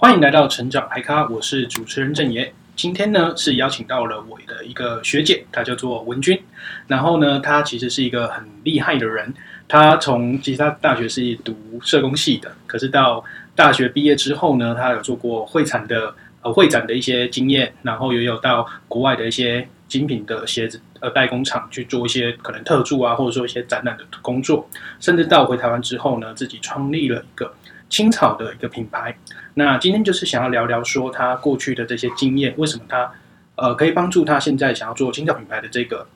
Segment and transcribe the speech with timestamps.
[0.00, 2.50] 欢迎来到成长嗨咖，我是主持人郑爷。
[2.74, 6.42] 今天呢是邀请到了我的一个学姐，她叫做文君。
[6.86, 9.34] 然后呢，她其实是一个很厉害的人。
[9.68, 13.22] 她从其实她大学是读社工系的，可是到
[13.54, 24.66] 大学毕业之后呢，她有做过会展的呃会展的一些经验，然后也有到国外的一些精品的鞋子呃代工厂去做一些可能特助啊，或者说一些展览的工作，
[24.98, 27.52] 甚至到回台湾之后呢，自己创立了一个
[27.90, 29.14] 青草的一个品牌。
[29.54, 33.12] 那今天就是想要聊聊说他过去的这些经验，为什么他
[33.56, 36.06] 呃可以帮助他现在想要做青草品牌的这个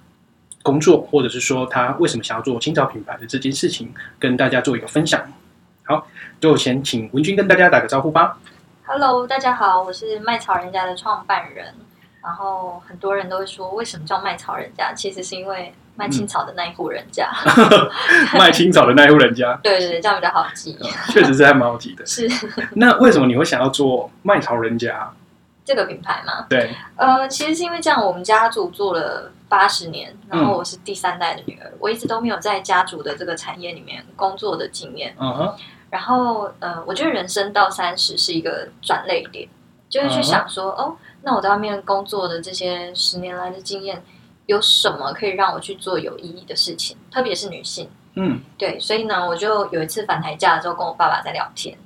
[0.63, 5.21] 工作，或者是说他为什么想要做青草品牌的这件事情，跟大家做一个分享。
[5.83, 6.07] 好，
[6.41, 8.39] 就先请文君跟大家打个招呼吧。
[8.87, 11.75] Hello，大家好，我是卖草人家的创办人。
[12.23, 14.95] 然后很多人都会说，为什么叫卖草人家？
[14.95, 17.91] 其实是因为卖青草的那一户人家，嗯、
[18.39, 19.59] 卖青草的那一户人家。
[19.63, 20.77] 对对对，这样比较好记。
[21.09, 22.05] 确实是还蛮好记的。
[22.07, 22.29] 是。
[22.75, 25.11] 那为什么你会想要做麦草人家
[25.65, 26.47] 这个品牌吗？
[26.49, 26.71] 对。
[26.97, 35.15] 呃，其实是因为这样，我们家族做了八十年，然后我是第三代的女儿，嗯、我一直都没有在家族的这个产业里面工作的经验。
[35.19, 35.55] 嗯哼。
[35.91, 39.49] 然后，呃，我觉得人生到三十是一个转捩点，
[39.89, 40.97] 就是去想说，嗯、哦。
[41.23, 44.03] 那我在外面工作的这些十年来的经验，
[44.47, 46.97] 有什么可以让我去做有意义的事情？
[47.11, 51.77] 特别是女性，嗯，对，所以呢，我就有一次返台假的时候，跟我爸爸在聊天，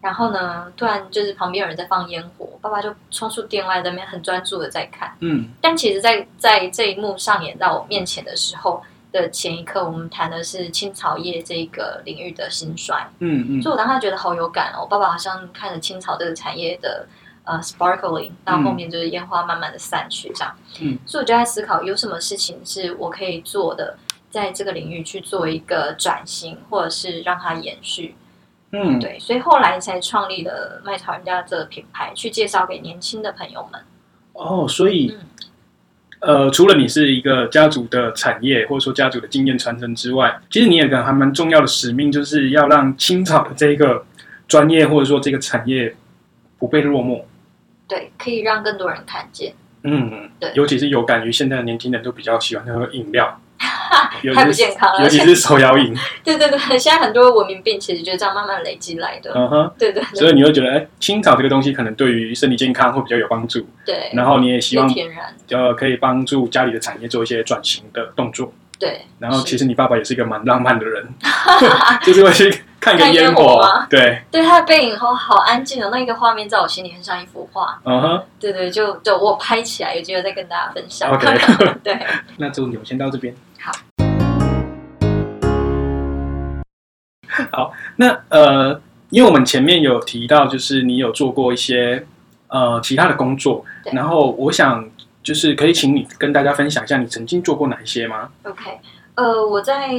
[0.00, 17.06] 然后呢，突然就是旁边有人在放烟火，爸爸就冲出店外，那边很专注的在看，嗯，但其实在，在在这一幕上演到我面前的时候的前一刻，我们谈的是青草业这个领域的兴衰，嗯嗯，所以我当时觉得好有感哦，我爸爸好像看着青草这个产业的。
[17.48, 20.54] 呃，sparkling 到后面就是烟花慢慢的散去，这样。
[20.82, 23.96] 嗯，所以我就在思考，有什么事情是我可以做的，
[24.30, 28.14] 在这个领域去做一个转型，或者是让它延续。
[28.72, 33.80] 嗯，对，所以后来才创立了麦草人家这个品牌，去介绍给年轻的朋友们。
[34.34, 35.16] 哦，所以，
[36.20, 44.04] 嗯、呃，除了你是一个家族的产业，或者说家族的经验传承之外，其实你有一个还蛮重要的使命，就是要让青草的这个
[44.46, 45.96] 专业，或者说这个产业
[46.58, 47.22] 不被落寞。
[47.88, 49.54] 对，可以让更多人看见。
[49.82, 53.40] 嗯，对，尤其是有感于现在的年轻人都比较喜欢喝饮料，
[54.34, 55.94] 太不健康了，尤其是手摇饮。
[56.22, 59.32] 对对对，现在很多文明病其实就是这样慢慢累积来的。
[59.34, 60.18] 嗯哼，对对，对。
[60.18, 63.66] 所以你会觉得，哎，青草这个东西可能对于身体健康会比较有帮助。
[63.86, 64.10] 对。
[64.12, 68.52] 然后你也希望天然，呃，可以帮助家里的产业做一些转型的动作。
[68.78, 69.02] 对。
[69.20, 71.08] 然后，其实你爸爸也是一个蛮浪漫的人，
[72.02, 72.62] 就是会去。
[72.96, 73.86] 看个烟火吗？
[73.90, 77.80] 对，对，他的背影好好安静哦那个画面，在我心里很像一幅画。
[77.84, 81.10] 嗯哼，对对，就就我拍起来，有机会再跟大家分享。
[81.10, 81.26] OK，
[81.82, 81.98] 对，
[82.36, 83.34] 那就我们先到这边。
[83.60, 83.72] 好，
[87.52, 92.06] 好，那呃，因为我们前面有提到，就是你有做过一些
[92.48, 94.88] 呃其他的工作，然后我想
[95.22, 98.78] 就是可以请你跟大家分享一下，你曾经做过哪一些吗？OK，
[99.14, 99.90] 呃，我在。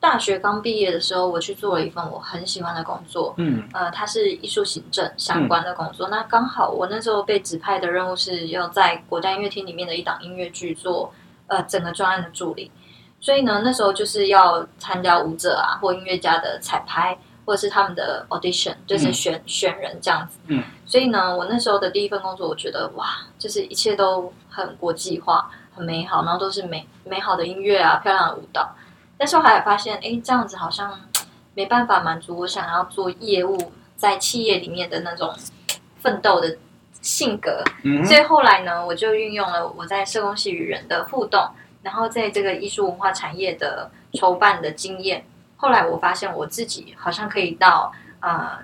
[0.00, 3.34] 大学刚毕业的时候，我去做了一份我很喜欢的工作。
[3.36, 6.08] 嗯，呃，它是艺术行政相关的工作。
[6.08, 11.12] 嗯、那刚好我那时候被指派的任务是要在国家音乐厅里面的一档音乐剧做
[11.48, 12.72] 呃整个专案的助理。
[13.20, 20.38] 所以呢，那时候就是要参加舞者啊或音乐家的彩排，或者是他们的 audition，就是选、嗯、选人这样子。
[20.46, 23.06] 嗯，所以呢，我那时候的第一份工作，我觉得哇，
[23.38, 28.74] 就是一切都很国际化、很美好，然后都是美美好的音乐啊，漂亮的舞蹈。
[29.20, 30.98] 但是我还发现，哎，这样子好像
[31.52, 35.30] 没办法满足我想要做业务在企业里面的那种
[35.98, 36.56] 奋斗的
[37.02, 37.62] 性格。
[37.82, 41.46] 嗯，所以后来呢，我就运用了我在社工系与人的互动，
[41.82, 45.22] 然后在这个艺术文化产业的筹办的经验。
[45.58, 48.58] 后来我发现我自己好像可以到呃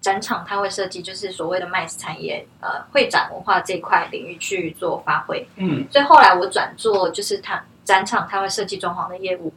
[0.00, 5.46] 展场摊位设计，就是所谓的 MICE 产业呃会展文化这块领域去做发挥。
[5.56, 9.52] 嗯，所以后来我转做就是摊展场摊位设计装潢的业务。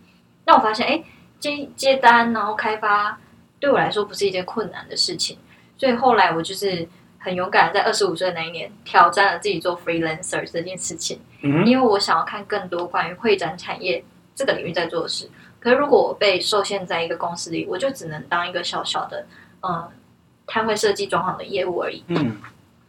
[0.45, 1.03] 那我发现，哎，
[1.39, 3.17] 接接单然后开发，
[3.59, 5.37] 对我来说不是一件困难的事情。
[5.77, 6.87] 所以后来我就是
[7.19, 11.19] 很勇敢的，在二十五岁的那一年，挑战了自己做 freelancer 这件事情。
[11.41, 14.03] 嗯，因为我想要看更多关于会展产业
[14.35, 15.29] 这个领域在做的事。
[15.59, 19.25] 可是如果我被受限在一个公司里，我就只能当一个小小的，
[19.61, 19.89] 嗯，
[20.47, 22.03] 摊位设计装潢的业务而已。
[22.07, 22.37] 嗯，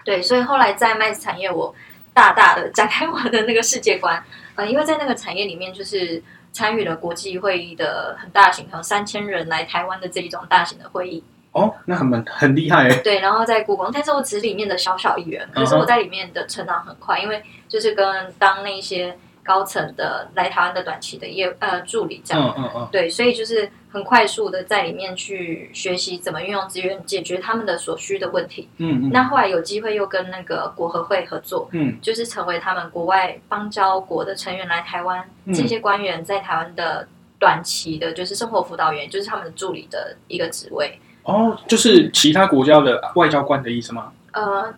[0.05, 0.23] 对。
[0.23, 1.75] 所以后来在 MICE 产业，我
[2.15, 4.23] 大大的展开我的那个世界观。
[4.55, 6.23] 呃，因为在那个产业里面，就是。
[6.53, 11.25] 参与了国际会议的很大型，有三千人来台湾的这一种大型的会议。
[11.53, 12.97] 哦，那很很厉害哎。
[13.03, 28.69] 对，然后在故宫，但是我只是里面的小小一员，可是我在里面的成长很快，因为就是跟当那些高层的来台湾的短期的业呃助理这样，嗯嗯嗯，对，所以就是很快速的在里面去学习怎么运用资源解决他们的所需的问题。
[28.79, 29.11] 嗯嗯。
[29.13, 37.07] 那后来有机会又跟那个国合会合作，嗯，就是成为他们国外邦交国的成员来台湾，嗯、这些官员在台湾的
[37.39, 40.99] 短期的，就是生活辅导员，就是他们的助理的一个职位。
[41.25, 44.11] 哦，就是其他国家的外交官的意思吗？
[44.33, 44.75] 呃。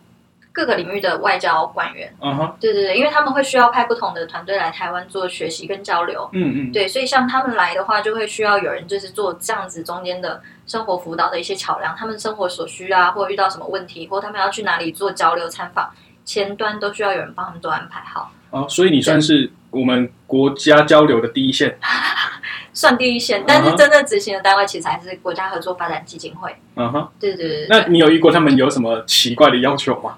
[0.54, 15.90] 各个领域的外交官员，嗯哼，对对对，因为他们会需要派不同的团队来台湾做学习跟交流，嗯嗯，对，所以像他们来的话，就会需要有人就是做这样子中间的生活辅导的一些桥梁，他们生活所需啊，或遇到什么问题，或他们要去哪里做交流参访，
[16.24, 18.30] 前端都需要有人帮他们都安排好。
[18.50, 21.76] 哦，所以你算是我们国家交流的第一线，
[22.72, 26.54] 算第一线，但是真正执行的单位其实还是国家合作发展基金会。
[26.76, 30.14] 嗯哼，对对对，那你有遇过他们有什么奇怪的要求吗？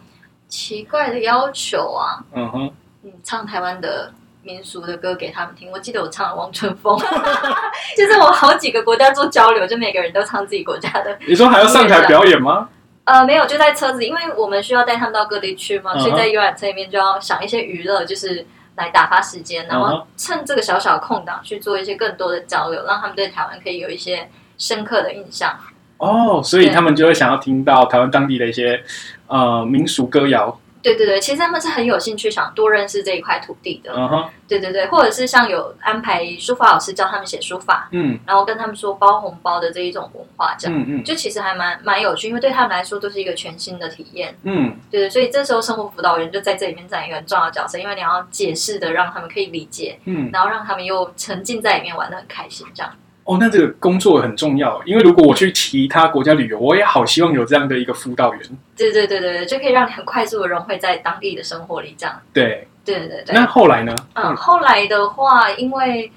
[0.56, 2.72] 奇怪的要求啊，嗯哼，
[3.02, 4.10] 你唱台湾的
[4.42, 5.70] 民俗的歌给他们听。
[5.70, 6.98] 我记得我唱了《望春风》，
[7.94, 11.14] 就是我好几个国家做交流，就每个人都唱自己国家的。
[11.28, 12.70] 你说还要上台表演吗？
[13.04, 24.26] 呃，没有，就在车子，因为我们需要带他们到各地去嘛，嗯、所以在游览车里面就要想一些娱乐，就是来打发时间，然后趁这个小小的空档去做一些更多的交流，让他们对台湾可以有一些
[24.56, 25.54] 深刻的印象。
[25.98, 28.82] 哦，所以他们就会想要听到台湾当地的一些
[29.28, 30.58] 呃民俗歌谣。
[30.82, 33.92] 对对对，其实他们是很有兴趣想多认识这一块土地的。
[33.92, 44.32] 嗯哼，对对对，或者是像有安排书法老师教他们写书法，嗯，然后跟他们说包红包的这一种文化，这样，嗯嗯，就其实还蛮蛮有趣，因为对他们来说都是一个全新的体验。
[44.44, 52.92] 嗯，对对，所以这时候生活辅导员就在这里面占一个很重要的角色，因为你要解释的让他们可以理解，嗯，然后让他们又沉浸在里面玩的很开心，这样。
[53.26, 58.42] 哦，那这个工作很重要，因为如果我去其他国家旅游，我也好希望有这样的一个辅导员。
[58.76, 62.18] 对对对对，就可以让你很快速的融汇在当地的生活里，这样。
[62.32, 63.34] 对对对对。
[63.34, 63.94] 那后来呢？
[64.14, 66.10] 嗯，后来的话，因为。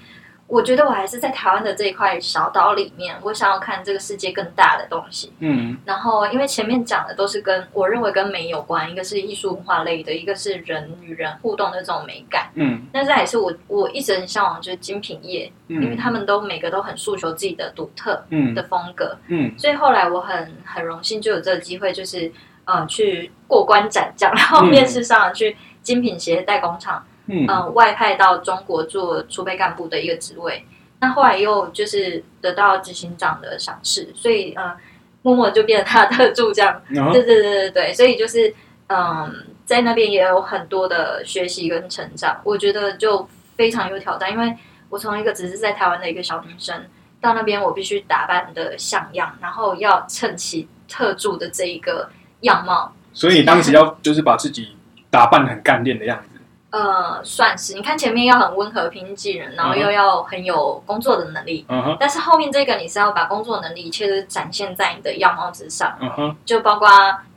[0.50, 5.32] 我觉得我还是在台湾的这一块小岛里面，我想要看这个世界更大的东西。
[5.40, 12.50] 嗯，然后因为前面讲的都是跟我认为跟美有关，一个是艺术文化类的，一个是人与人互动的这种美感。
[12.56, 18.26] 嗯，那这也是我我一直很向往，就是精品业，嗯，因为他们都每个都很诉求自己的独特
[18.56, 19.16] 的风格。
[19.28, 22.32] 嗯，所以后来我很很荣幸就有这个机会，就是
[22.66, 27.04] 呃去过关斩将，然后面试上去精品鞋代工厂。
[27.06, 27.06] 嗯、
[27.48, 30.66] 呃，外派到中国做储备干部的一个职位，
[31.00, 34.76] 那后来又就是得到执行长的赏识，所以呃，
[35.22, 36.74] 默默就变成他的特助这样。
[36.98, 38.50] 哦、对对对对对，所以就是
[38.88, 39.32] 嗯、呃，
[39.66, 44.56] 在那边也有很多的学习跟成长，我觉得就非常有挑战，因为
[44.90, 46.84] 我从一个只是在台湾的一个小女生，
[47.22, 52.10] 到那边我必须打扮的像样，然后要衬起特助的这一个
[52.42, 52.92] 样貌。
[53.14, 54.76] 所以你当时要就是把自己
[55.12, 56.29] 打扮很干练的样子。
[56.72, 61.66] 呃，算是你看前面要很温和、平易近人，然后又要很有工作的能力。
[61.68, 61.98] 嗯哼。
[62.00, 65.98] 但是后面这个你是要把工作能力一切都展现在你的样貌之上。
[66.00, 66.36] 嗯哼。
[66.46, 66.88] 就包括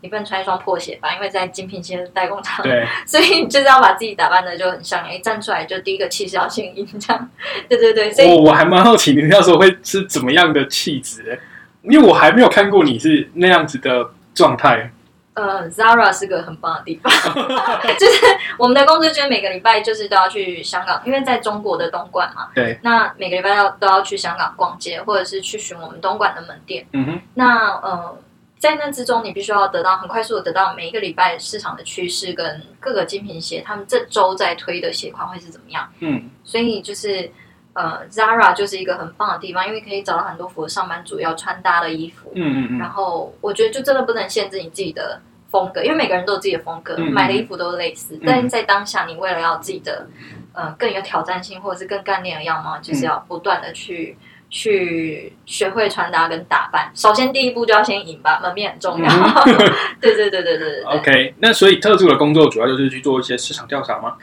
[0.02, 2.62] 你不能穿一双破鞋吧，因为在精品鞋代工厂。
[2.62, 2.86] 对。
[3.06, 7.30] 所以你就是要把自己打扮的就很像，一站出来就第一个气势要先赢这样。
[7.70, 8.12] 对对对。
[8.12, 11.40] 所以我我还蛮好奇你那时候会是怎么样的气质，
[11.84, 14.90] 因为我还没有看过你是那样子的状态。
[15.34, 17.10] 呃，Zara 是个很棒的地方，
[17.98, 18.26] 就是
[18.58, 22.50] 我们的工作就是每个礼拜就是都要去香港，因为在中国的东莞嘛。
[22.54, 22.78] 对。
[22.82, 26.86] 那每个礼拜要都要去香港逛街，或者是去寻我们东莞的门店。
[26.92, 27.20] 嗯哼。
[27.32, 28.18] 那呃，
[28.58, 35.88] 在那之中，你必须要得到很快速的得到每一个礼拜市场的趋势跟各个精品鞋，他们这周在推的鞋款会是怎么样？
[36.00, 36.28] 嗯。
[36.44, 37.30] 所以就是。
[37.74, 42.30] 呃，Zara 就是一个很棒的地方，因为可以找到很多符合上班族要穿搭的衣服。
[42.34, 42.78] 嗯嗯嗯。
[42.78, 48.16] 然后我觉得就真的不能限制你自己的风格，因为每个人都有自己的风格，买的衣服都是类似。
[48.16, 50.06] 嗯、但是在当下，你为了要自己的
[50.52, 56.90] 呃更有挑战性，或者是更干练的样貌，就是要不断的去、嗯、去学会穿搭跟打扮。
[56.94, 59.08] 首先第一步就要先赢吧，门面很重要。
[59.08, 59.44] 嗯、
[60.00, 60.82] 对，对，对，对对对对对。
[60.98, 64.16] OK，那所以特助的工作主要就是去做一些市场调查吗？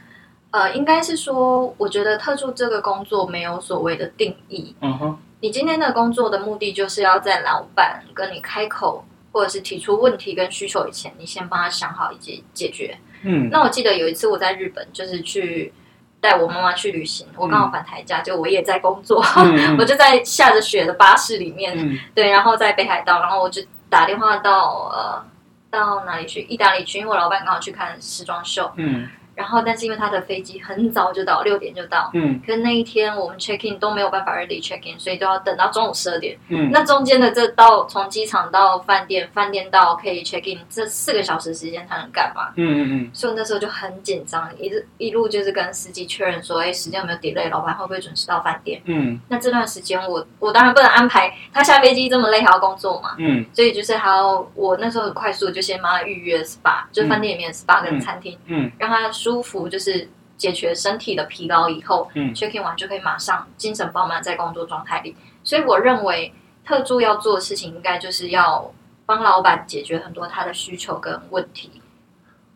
[0.51, 4.75] 呃，应该是说，我觉得特助这个工作没有所谓的定义。
[4.81, 12.97] 嗯哼，你今天的工作的目的就是要在老板跟你开口，或者是提出问题跟需求以前，你先帮他想好以及解决。
[13.21, 15.71] 嗯，那我记得有一次我在日本，就是去
[16.19, 25.23] 带我妈妈去旅行，我刚好返台家，就我也在工作，嗯、 我就在下着雪的巴士里面，嗯、对，然后在北海道，然后我就打电话到呃
[25.69, 26.41] 到哪里去？
[26.49, 28.71] 意大利去，因为我老板刚好去看时装秀。
[28.77, 29.07] 嗯。
[29.39, 32.11] 然后，但是因为他的飞机很早就到，六点就到。
[32.13, 32.41] 嗯。
[32.45, 36.37] 可是那一天我们 check in 都没有办法 ready check in，所以都要等到中午十二点。
[36.49, 36.69] 嗯。
[36.73, 42.51] 那中间的这到从机场到饭店，饭店到可以 check in 这四个小时时间，他能干嘛？
[42.57, 43.09] 嗯嗯嗯。
[43.13, 47.49] 所以那时候就很紧张，一直一路就是跟司机确认说，哎，时间有没有 delay？
[47.49, 48.81] 老板会不会准时到饭店？
[48.83, 49.17] 嗯。
[49.29, 53.15] 那这段时间我我当然不能安排他下飞机这么累还要工作嘛。
[53.19, 53.45] 嗯。
[53.53, 58.37] 所以就是还要我那时候很快速就先帮他预约 SPA，就是饭店里面的 SPA 跟餐厅。
[58.47, 58.69] 嗯。
[58.77, 60.09] 让他舒服，就是。
[60.39, 65.13] 解决身体的疲劳以后，嗯，check in 完就可以马上精神饱满在工作状态里。
[65.43, 66.33] 所以我认为
[66.63, 68.71] 特助要做的事情，应该就是要
[69.05, 71.81] 帮老板解决很多他的需求跟问题。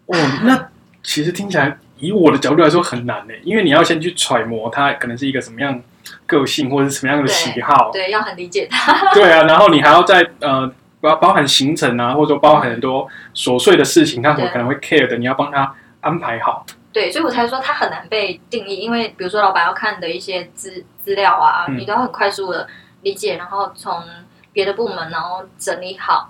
[0.05, 0.69] 哦，那
[1.03, 5.81] 其实听起来以我的角度来说很难呢，因为你要先去揣摩他可能是一个什么样
[6.25, 8.93] 个性或者是什么样的喜好，对，对，要很理解他。
[9.13, 16.63] 对啊，然后你还要在呃包包含行程啊，或者说包含很多琐碎的事情，他可能会 care 的，你要帮他安排好。
[16.93, 22.67] 对，所以我才说他很难被定义，因为比如说老板要看的一些资资料啊，嗯、你都要很快速的
[23.01, 24.03] 理解，然后从
[24.51, 26.29] 别的部门然后整理好、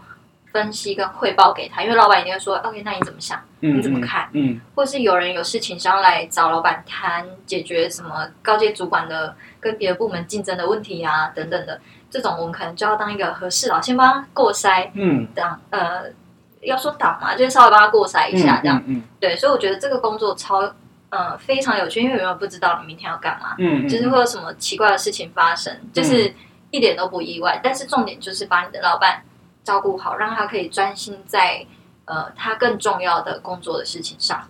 [0.53, 3.38] 分析跟汇报给他，因为老板一定会说：“OK，那你怎么想？
[3.60, 11.77] 嗯、你怎么看？”嗯，或是有人有事情想要来找老板谈解决什么高阶主管的跟别的部门竞争的问题啊等等的，
[12.10, 16.03] 这种我们可能就要当一个和事佬，先帮他过筛，嗯，当呃。
[16.65, 20.60] 要说挡嘛，就是稍微帮他过筛一下，这样，嗯嗯嗯、对，所以我觉得这个工作超，
[21.10, 26.34] 呃，非常有趣，因为永远不知道你明天要干嘛，嗯，嗯就是会有什么奇怪的事情发生，嗯、就是
[26.72, 27.60] 一点都不意外。
[27.63, 29.22] 但是重点就是把你的老板
[29.63, 31.65] 照顾好，让他可以专心在
[32.05, 34.41] 呃他更重要的工作的事情上。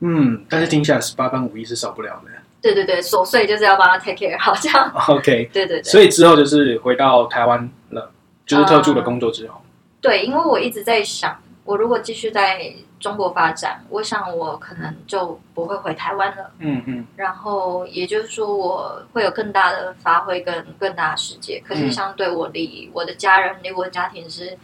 [0.00, 2.30] 嗯，但是听起来十八般武艺是少不了的。
[2.60, 4.90] 对对对，琐碎就是要帮他 take care 好，这样。
[5.08, 5.82] OK，对对对。
[5.82, 8.10] 所以之后就是回到台湾了，
[8.44, 9.60] 就是特助的工作之后。
[9.62, 9.68] 嗯、
[10.00, 11.36] 对，因为我一直在想。
[11.68, 16.50] 我如果继续在中国发展，我想我可能就不会回台湾了。
[16.60, 17.06] 嗯嗯。
[17.14, 21.62] 然后也就是说，我会有更大的发挥跟更大的世界。
[21.62, 24.56] 可是相对我离我的家人、离我的家庭是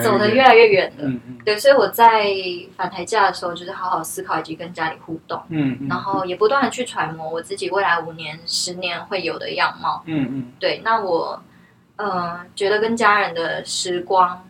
[0.00, 1.02] 走得越来越远的。
[1.08, 1.38] 嗯嗯。
[1.44, 2.32] 对，所以我在
[2.76, 5.42] 返台假的时候，就是好好思考以及跟家里互动。
[5.48, 5.88] 嗯嗯。
[5.88, 10.04] 然后也不断的去揣摩我自己未来五年、十年会有的样貌。
[10.06, 10.52] 嗯嗯。
[10.60, 11.42] 对，那我
[11.96, 14.48] 呃觉得跟家人的时光，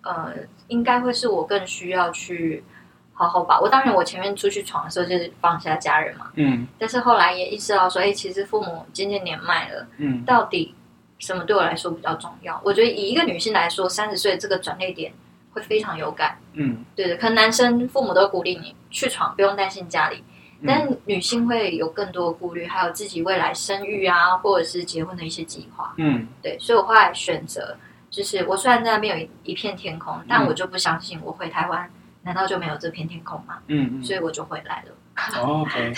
[0.00, 0.32] 呃。
[0.68, 2.64] 应该会是我更需要去
[3.12, 3.68] 好好把握。
[3.68, 6.32] 当然，我前面出去闯的时候就是放下家人嘛。
[6.34, 6.66] 嗯。
[6.78, 9.86] 但是后来也意识到说，哎，其实父母渐渐年迈了。
[9.98, 10.24] 嗯。
[10.24, 10.74] 到底
[11.18, 12.60] 什么对我来说比较重要？
[12.64, 15.12] 我觉得以一个女性来说，三十岁这个转捩点
[15.52, 16.38] 会非常有感。
[16.54, 16.84] 嗯。
[16.96, 20.24] 对的，可能男生父母都鼓励你去闯，不用担心家里。
[20.66, 25.94] 但女性会有更多的顾虑，还有自己未来生育啊，或者是结婚的一些计划。
[25.98, 26.26] 嗯。
[26.42, 27.76] 对，所以我后来选择。
[28.14, 31.90] 就是我虽然在那边有一一片天空，但我就不相信我回台湾，
[32.22, 33.58] 难道就没有这片天空吗？
[33.66, 35.42] 嗯，所以我就回来了。
[35.42, 35.92] 哦，OK，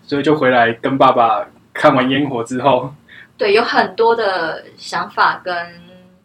[0.00, 2.94] 所以就回来跟爸爸看完烟火之后，
[3.36, 5.52] 对，有很多的想法跟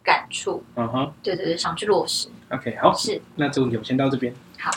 [0.04, 0.62] 感触。
[0.76, 2.28] 嗯哼，对对对，想去落实。
[2.50, 4.32] OK，好，是，那这个问题我们先到这边。
[4.60, 4.70] 好，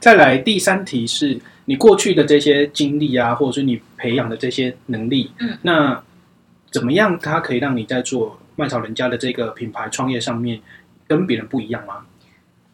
[0.00, 6.02] 再来第三题是你过去的这些经历啊，或者是你培养的这些能力，嗯，那。
[6.70, 7.18] 怎么样？
[7.18, 10.60] 它可以让你在做麦草人家的这个品牌创业上面
[11.06, 12.04] 跟别人不一样吗？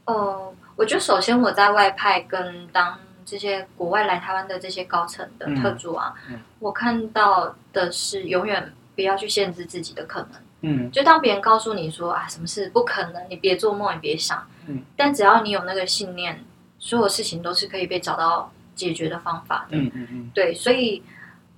[0.06, 10.30] 呃，我觉得首先我在外派跟当这些国外来台湾的这些高层的特助啊，嗯嗯、我看到的是永远不要去限制自己的可能。
[10.62, 14.46] 嗯，就当别人告诉你说啊，什么事不可能，你别做梦，你别想。
[14.66, 16.42] 嗯，但只要你有那个信念，
[16.78, 19.76] 所有事情都是可以被找到解决的方法的。
[19.76, 21.02] 嗯嗯嗯，对，所以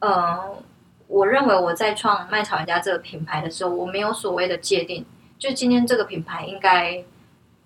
[0.00, 0.62] 呃。
[1.08, 5.04] 我认为我在创麦草人家这个品牌的时候，我没有所谓的界定，
[5.38, 7.02] 就今天这个品牌应该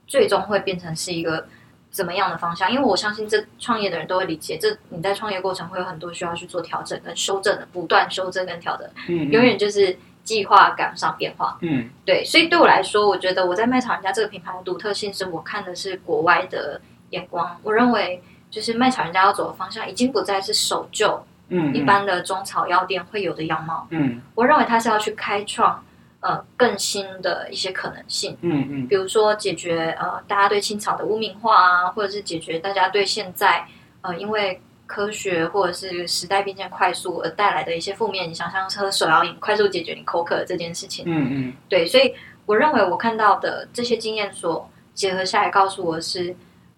[0.06, 1.46] 最终会变成是一个
[1.90, 2.70] 怎么样的方向？
[2.70, 16.80] 因为我相信这创业的人都会理解，这你在创业过程会有很多需要去做调整跟修正的，不断修正跟调整，嗯，嗯，永远就是计划赶不上变化，嗯，对，所以对我来说，我觉得我在麦草人家这个品牌的独特性是我看的是国外的
[17.10, 21.24] 眼光，我认为就是麦草人家要走的方向已经不再是守旧。
[21.50, 23.86] 嗯，一般的中草药店会有的样貌。
[23.90, 25.84] 嗯，我认为它是要去开创
[26.20, 28.36] 呃更新的一些可能性。
[28.40, 33.64] 嗯嗯，比如说解决呃大家对青草的污名化啊，或者是解决大家对现在
[34.02, 41.04] 呃因为科学或者是时代变迁快速而带来的一些负面影响，像喝手摇饮快速解决你口渴这件事情。
[41.06, 42.14] 嗯嗯，对，所以
[42.46, 46.34] 我认为我看到的这些经验所结合下来，告诉我是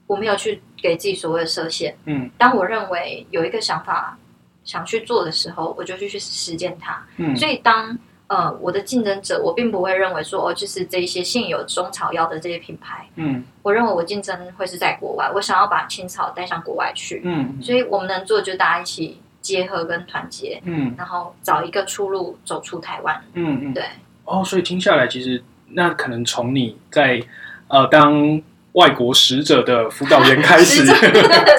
[0.07, 1.97] 我没有去给自己所谓的设限。
[2.05, 4.17] 嗯，当我认为有一个想法。
[4.65, 7.05] 想去做的时候，我就去去实践它。
[7.17, 23.85] 嗯，所以当呃，我的竞争者，我并不会认为说哦，就是这些现有中草药的这些品牌，嗯，我认为我竞争会是在国外，我想要把青草带向国外去，嗯，所以我们能做就大家一起结合跟团结，嗯，然后找一个出路走出台湾，嗯嗯，对，
[24.25, 27.23] 哦，所以听下来，其实那可能从你在
[27.69, 28.41] 呃当
[28.73, 30.85] 外国使者的辅导员开始，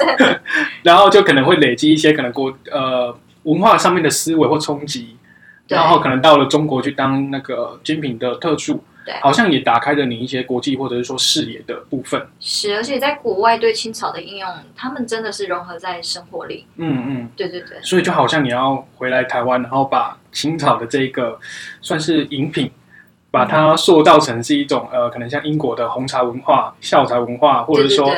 [0.82, 5.16] 然后就可能会累积一些可能国呃文化上面的思维或冲击。
[5.66, 12.20] 然后可能到了中国去当那个精品的特助，对，好像也打开了你一些国际或者是说视野的部分。
[12.38, 16.66] 是，而且在国外对青草的应用，他们真的是融合在生活里。
[16.76, 17.80] 嗯嗯，对对对。
[17.80, 21.40] 所以就好像你要回来台湾，然后把青草的这个
[21.80, 22.70] 算是饮品，
[23.34, 28.08] 把它塑造成是一种呃，可能像英国的红茶文化、下午茶文化，或者是说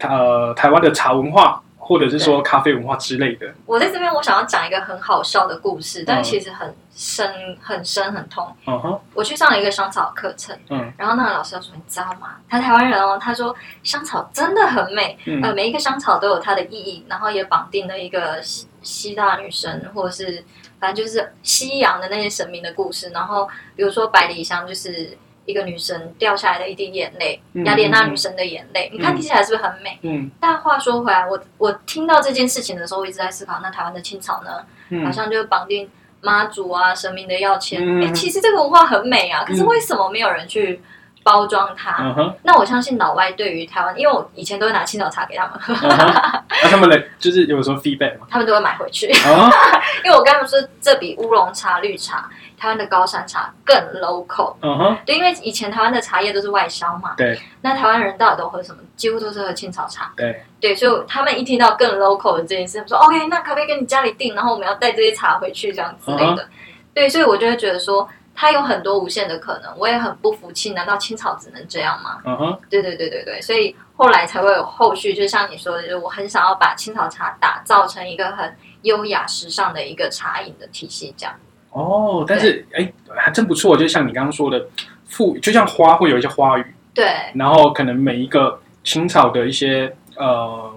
[0.00, 1.60] 呃台湾的茶文化。
[1.86, 3.46] 或者是说咖啡文化之类的。
[3.66, 8.50] 我在这边，我想要讲一个很好笑的故事，但其实很深、很深、很痛。
[8.66, 8.98] 嗯哼。
[9.12, 12.36] 我去上了一个香草课程，嗯，然后那个老师就说：“你知道吗？
[12.48, 18.40] 他台湾人哦，他说香草真的很美，嗯、呃，每一个香草都有它的意义，然后也绑定了一个
[18.84, 20.44] 希希腊女神，或者是
[20.78, 23.08] 反正就是西洋的那些神明的故事。
[23.08, 29.98] 然后比如说百里香，就是。”一个女神掉下来的一滴眼泪，雅典娜女神的眼泪，嗯、你看听起来是不是很美？
[30.00, 30.30] 嗯。
[30.40, 34.64] 但话说回来，我我听到这件事情的时候，我一直在思考，那台湾的青草呢？
[34.88, 35.86] 嗯、好像就绑定
[36.22, 37.78] 妈祖啊、神明的要签。
[37.78, 40.80] 哎、嗯欸，其实这个文化很美啊，可是为什么没有人去
[41.24, 41.96] 包装它？
[42.00, 45.74] 嗯、那我相信老外对于台湾，因为我以前都会拿青草茶给他们喝。
[45.88, 48.26] 那、嗯啊、他们的就是有时候 feedback 吗？
[48.30, 49.06] 他们都会买回去。
[49.06, 49.50] 嗯、
[50.04, 52.30] 因为我跟他们说，这比乌龙茶、绿茶。
[52.56, 58.78] 台湾的高山茶更 local，嗯哼，对，因为以前台湾的茶叶都是外销嘛，对，那台湾人到底都喝什么？
[58.96, 64.34] 几乎都是喝青草茶，对，对，所以他们一听到更 local 的这件事，他们说 OK，那可不可以跟你家里订？
[64.34, 66.48] 然后我们要带这些茶回去，这样之类的，嗯、
[66.94, 72.20] 对，所以我就会觉得说，它有很多无限的可能，我也很不服气，难道青草只能这样吗？
[72.24, 81.34] 嗯哼，对对对对对，所以后来才会有后续，就像你说的，就是我很想要把青草茶打造成一个很优雅时尚的一个茶饮的体系，这样。
[81.70, 84.64] 哦，但是哎，还真不错，就像你刚刚说的，
[85.08, 90.72] 赋就像花会有一些花语，对，然后可能每一个青草的一些呃，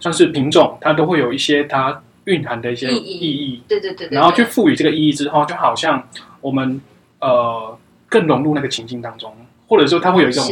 [0.00, 3.62] 算是品种，它都会有一些它蕴含的一些意义，意义。
[3.68, 6.02] 对，对对对，然后去赋予这个意义之后，就好像
[6.46, 6.80] 我们
[7.18, 7.76] 呃
[8.08, 9.34] 更融入那个情境当中，
[9.66, 10.44] 或者说它会有一种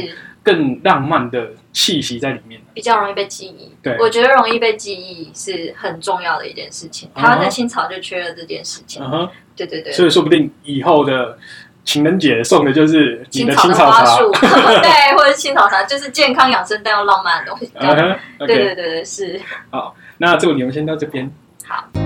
[0.43, 3.73] 更浪漫的气息在里面，比较容易被记忆。
[3.81, 7.09] 对，我觉得容易被记忆是很重要的一件事情。
[7.15, 9.01] 台湾的青草就缺了这件事情。
[9.05, 9.29] 嗯哼。
[9.57, 11.39] 对对对，所以说不定以后的
[11.85, 14.19] 情人节送的就是青草茶，
[14.83, 17.67] 对，或者青草茶，就是健康养生但又浪漫的东西。
[17.79, 18.47] Uh -huh, okay.
[18.49, 19.41] 对对对对，是。
[19.71, 21.31] 好，那这个你们先到这边。
[21.65, 22.04] 好。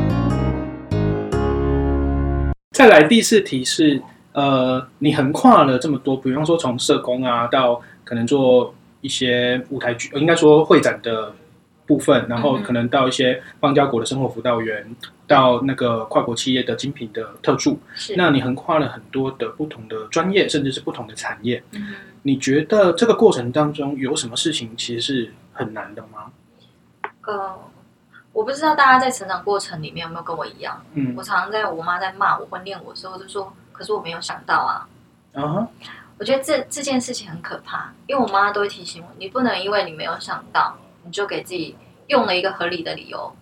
[2.78, 11.34] 再来第四题是，呃，你横跨了这么多，比方说从社工啊，到可能做一些舞台剧，应该说会展的
[11.86, 14.86] 部分，然后可能到一些邦交国的生活辅导员。
[15.26, 17.80] 到那个跨国企业的精品的特助，
[18.16, 21.60] 那你横跨了很多的不同的专业，甚至是不同的产业。
[21.72, 21.96] 嗯。
[22.22, 26.30] 你觉得这个过程当中有什么事情其实是很难的吗？
[27.26, 27.58] 呃，
[28.38, 30.81] 我不知道大家在成长过程里面有没有跟我一样。
[30.94, 34.87] 嗯，我常常在我妈在骂我或念我的时候，就说：“可是我没有想到啊。”
[35.35, 35.68] 啊哈，
[36.18, 43.35] 我觉得这这件事情很可怕，因为我妈都会提醒我，你不能因为你没有想到，你就给自己用了一个合理的理由。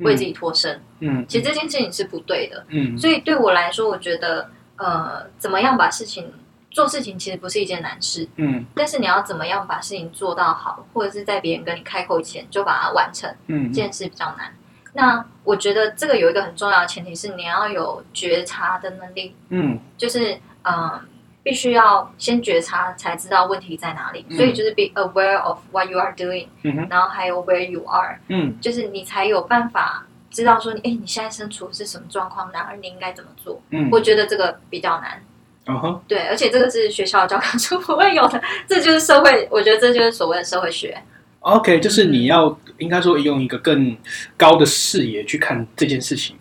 [0.00, 6.32] 为自己脱身，嗯，其实这件事情是不对的，嗯，所以对我来说，我觉得，呃，怎么样把事情
[6.72, 14.52] 做事情，其实不是一件难事，嗯，但是你要怎么样把事情做到好，或者是在别人跟你开口以前就把它完成，嗯，这件事比较难。
[14.94, 21.00] 那我觉得这个有一个很重要的前提是你要有觉察的能力，嗯，就是，嗯、呃。
[21.44, 24.24] 必须要先觉察，才知道问题在哪里。
[24.28, 33.60] 嗯、所以就是 be aware of what you are doing，、嗯、然后还有 where you are，嗯，就是你才有办法知道说，哎，你现在身处是什么状况，然后你应该怎么做。
[33.70, 35.20] 嗯，我觉得这个比较难。
[35.66, 40.96] 哦吼，对，而且这个是学校教科书 不会有的，这就是社会，我觉得这就是所谓的社会学。
[41.40, 43.96] OK，就是你要、嗯、应该说用一个更
[44.36, 46.36] 高的视野去看这件事情。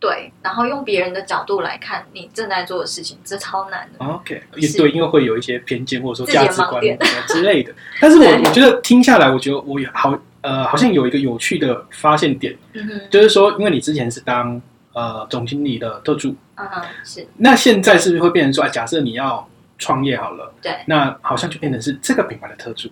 [0.00, 4.04] 对，然后用别人的角度来看你正在做的事情，这超难的。
[4.04, 6.82] OK，也对，因为会有一些偏见或者说价值观
[7.26, 7.72] 之类的。
[8.00, 14.60] 但是我我觉得听下来，我觉得我也好呃，好像有一个有趣的发现点，嗯、就是说，因为你之前是当
[14.92, 17.26] 呃总经理的特助，嗯哼，是。
[17.38, 22.88] 那现在是不是会变成说，假设你要创业好了，对，那好像就变成是这个品牌的特助。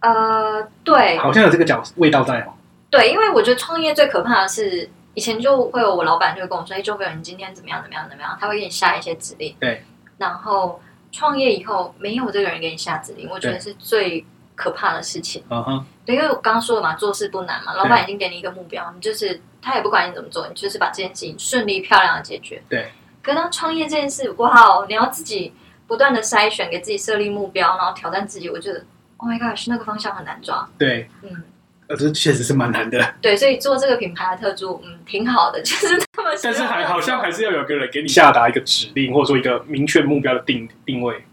[0.00, 2.54] 呃，对，好像有这个角味道在哦。
[2.90, 4.88] 对，因为我觉得创业最可怕的是。
[5.16, 7.80] 以前就会有我老板就会跟我说：“哎，周飞勇，你今天怎么样？
[7.82, 8.06] 怎么样？
[8.06, 9.56] 怎么样？”他会给你下一些指令。
[9.58, 9.82] 对。
[10.18, 10.78] 然后
[11.10, 14.22] 创业以后没有这个人给你下指令，我觉得是最
[14.56, 15.44] 可怕的事情。
[15.48, 15.86] 嗯哼。
[16.04, 22.60] 对，因为我刚刚说了嘛，做事不难嘛，老板已经给你一个目标，你就是他也不管你怎么做，你就是把这件事情顺利漂亮的解决。
[22.68, 22.90] 对。
[23.22, 25.52] 可当创业这件事，哇哦，你要自己
[25.86, 28.84] 不断的筛选，给自己设立目标，然后挑战自己，我觉得
[29.18, 30.68] ，Oh my God，那个方向很难抓。
[30.78, 31.08] 对。
[31.22, 31.42] 嗯。
[31.88, 33.14] 呃，这确实是蛮难的。
[33.22, 36.36] 对，所以做这个品牌的特助，嗯，挺好的， 就是他们。
[36.42, 41.24] 但是还好像还是要有个人给你下达一个指令，或者说一个明确目标的定定位。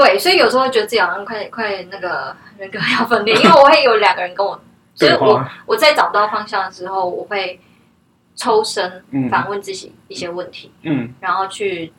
[0.00, 4.60] 对，所以有时候会觉得自己好像快快那个人格要分裂，因为我会有两个人跟我，
[4.94, 7.58] 所以我我在找不到方向的时候，我会
[8.36, 11.92] 抽身反问自己一些问题，嗯，然后去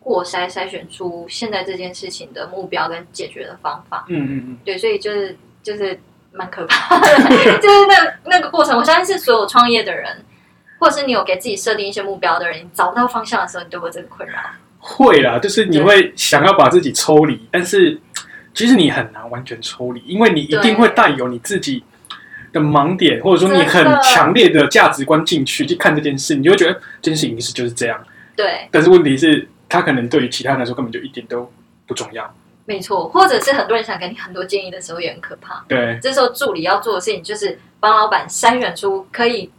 [0.00, 4.04] 过筛筛选出现在这件事情的目标跟解决的方法。
[4.08, 5.98] 嗯嗯嗯，对，所以就是就是。
[6.34, 7.06] 蛮可怕的，
[7.60, 10.24] 就是那那个过程，我相信是所有创业的人，
[10.78, 14.38] 或者是你有给自己设定一些目标的人，你找不到方向的时候，你都会这个困扰。
[14.84, 18.00] 会啦，就是你会想要把自己抽离，但是
[18.52, 21.84] 其实你很难完全抽离，因为你一定会带有你自己
[22.52, 28.04] 的盲点，或者说你很强烈的价值观进去去看这件事，你就会觉得这件事情是就是这样。
[28.34, 31.50] 对，但是问题是，他可能对于其他人来说根本就一点都
[31.86, 32.34] 不重要。
[32.64, 35.64] 没错，或者是很多人想给你很多建议的时候也很可怕。
[35.68, 39.50] 对，这时候助理要做的事情就是帮老板筛选出可以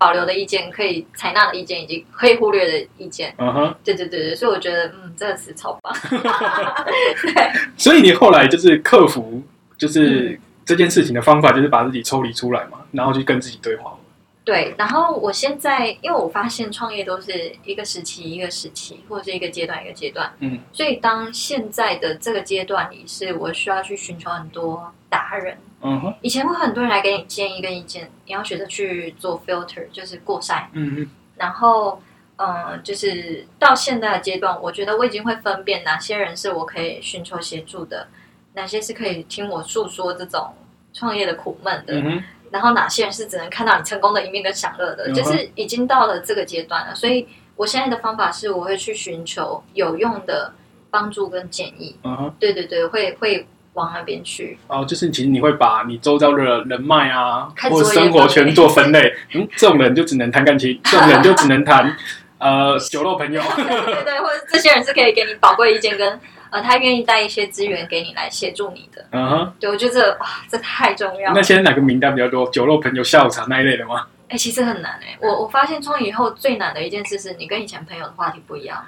[0.00, 3.34] 保留的意见、可以采纳的意见以及可以忽略的意见。
[3.36, 5.94] 嗯哼，对对对对，所以我觉得嗯，这个词超棒。
[7.22, 9.42] 对，所以你后来就是克服，
[9.76, 13.94] 就是这件事情的方法，就是把自己抽离出来嘛，然后去跟自己对话。
[14.42, 32.00] 对，然后我现在，因为我发现创业都是一个时期一个时期，或者是一个阶段一个阶段，嗯，所以当现在的这个阶段里，是我需要去寻求很多达人，嗯哼，以前会很多人来给你建议跟意见，你要学着去做 filter，就是过筛，嗯哼，然后，
[32.36, 38.08] 嗯，就是到现在的阶段，我觉得我已经会分辨哪些人是我可以寻求协助的，
[38.54, 40.52] 哪些是可以听我诉说这种
[40.92, 42.22] 创业的苦闷的，嗯。
[42.50, 46.92] 然后哪些人是只能看到你成功的一面跟享乐的，嗯、就是已经到了这个阶段了。
[46.96, 50.52] 所以我现在的方法是，我会去寻求有用的
[50.90, 51.94] 帮助跟建议。
[52.02, 54.58] 嗯哼，对对对，会会往那边去。
[54.66, 59.14] 哦，就是其实你会把你周遭的人脉啊，或者生活圈做分类。
[59.34, 61.96] 嗯，这种人就只能谈感情，这种人就只能谈
[62.38, 63.42] 呃酒肉朋友。
[63.56, 66.20] 对对对，或者这些人是可以给你宝贵意见跟。
[66.52, 71.32] 呃，他愿意带一些资源给你来协助你的，嗯哼，对，我觉得这哇，这太重要了。
[71.36, 72.44] 那现在哪个名单比较多？
[72.50, 74.08] 酒肉朋友、下午茶那一类的吗？
[74.26, 75.18] 哎、欸，其实很难哎、欸。
[75.20, 78.84] 我我发现创业以后最难的一件事是你跟以前朋友的话题不一样。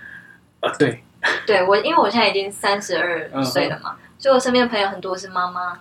[0.59, 1.05] 啊，对，
[1.47, 2.99] 对我，因为我现在已经三十
[3.33, 5.77] 二岁了嘛，所以我身边的朋友很多是妈妈，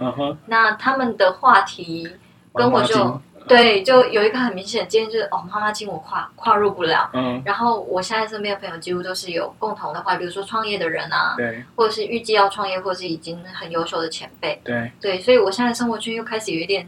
[0.47, 2.09] 那他们的话题
[2.53, 3.21] 跟我就。
[3.47, 7.09] 对，就有一个很明显的建议，就是哦，妈妈经我跨跨入不了。
[7.11, 7.41] 嗯。
[7.43, 14.61] 然后我现在身边的朋友几乎都是有共同的话，比如说创业的人啊，对，或者是预计要创业，或者是已经很优秀的前辈。
[14.63, 14.91] 对。
[15.01, 16.87] 对，所以我现在生活圈又开始有一点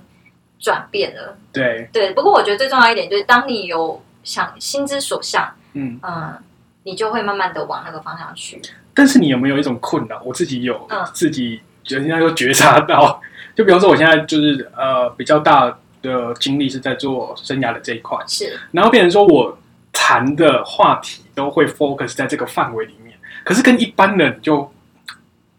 [0.59, 1.35] 转变了。
[1.51, 1.89] 对。
[1.91, 6.37] 对，不过我觉得最重要一点就是，当你有想心之所向，嗯嗯，
[6.83, 8.61] 你就会慢慢的往那个方向去。
[8.93, 10.21] 但是你有没有一种困扰？
[10.25, 13.21] 我自己有，嗯，自己人家又觉察到，
[13.55, 15.77] 就比方说我现在就是呃比较大。
[16.03, 19.57] 的精力是在做生涯的这一块，是，然后变成说我
[19.93, 24.69] 谈的话题都会 focus 在这个范围里面，可是跟一般人就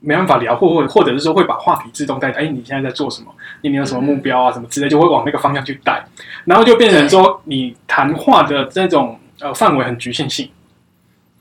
[0.01, 3.35] 没办法聊，或或或者是说会把话题自动带，哎，你现在在做什么？
[3.63, 4.53] 你有什么目标啊？
[4.53, 6.05] 什么之类，就会往那个方向去带，
[6.45, 10.51] 然后就变成说你谈话的这种呃范围很局限性。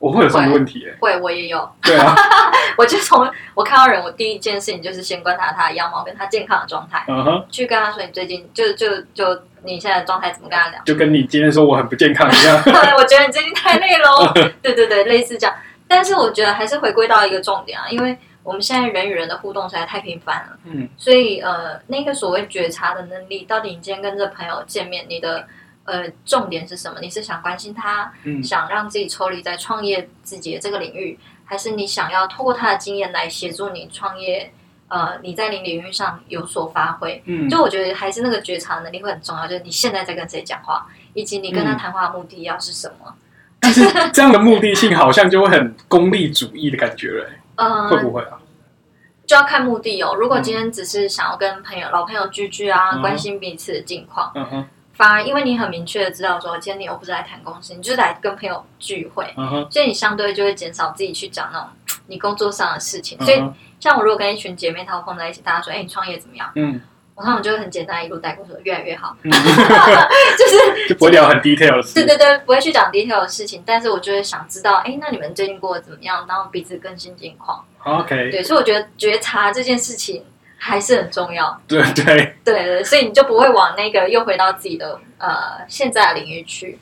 [0.04, 0.94] 我会有什么问题、欸？
[1.00, 1.66] 会，我也有。
[1.82, 2.14] 对啊，
[2.78, 10.82] 我就从我看到人，我第一件事情就是先观察他的样貌跟他健康的状态，嗯哼，去跟他说你最近就就就你现在的状态怎么跟他聊？
[10.84, 12.62] 就跟你今天说我很不健康一样。
[12.66, 14.34] 对，我觉得你最近太累了。
[14.62, 15.56] 对对对，类似这样。
[15.88, 25.48] 但是我觉得还是回归到一个重点啊，因为我们现在人与人的互动实在太频繁了，嗯，所以呃，那个所谓觉察的能力，到底你今天跟这朋友见面，你的。
[25.86, 27.00] 呃，重点是什么？
[27.02, 34.52] 你是想关心他，嗯、想让自己抽离在创业自己的这个领域，还是你想要透过他的经验来协助你创业？
[34.90, 37.20] 呃，你在你领域上有所发挥。
[37.26, 43.08] 嗯，就我觉得还是那个觉察能力会很重要，就是你现在在跟谁讲话，以及你跟他谈话的目的要是什么。
[43.08, 43.16] 嗯、
[43.60, 47.30] 但是这样的目的性好像就会很功利主义的感觉了。
[47.56, 48.38] 嗯， 会不会啊？
[49.26, 50.14] 就要看目的哦。
[50.14, 54.68] 如果今天只是想要跟朋友、老朋友聚聚啊，嗯、关心彼此的近况，嗯哼。
[54.94, 59.72] 反而，因为你很明确的知道说，今天你又不是来谈公司，你就是来跟朋友聚会，uh huh.
[59.72, 61.68] 所以你相对就会减少自己去讲那种
[62.08, 63.18] 你工作上的事情。
[63.18, 63.26] Uh huh.
[63.26, 63.44] 所以，
[63.80, 66.80] 像我如果跟一群姐妹淘碰在一起，大家说：“哎、欸，你创业怎么样？”嗯，
[67.16, 76.26] 我他们就会很简单一路带过说越来越好， 就是就不会聊很 detail 的事，对对对，不会去讲 detail 的事情，但是我就会想知道，哎，那你们最近过得怎么样？
[76.28, 77.66] 然后彼此更新近况。
[77.84, 80.24] OK，对，所以我觉得觉察这件事情
[80.66, 81.60] 还是很重要。
[81.68, 85.28] 对对对对，所以你就不会往那个又回到自己的呃
[85.68, 86.80] 现在的领域去。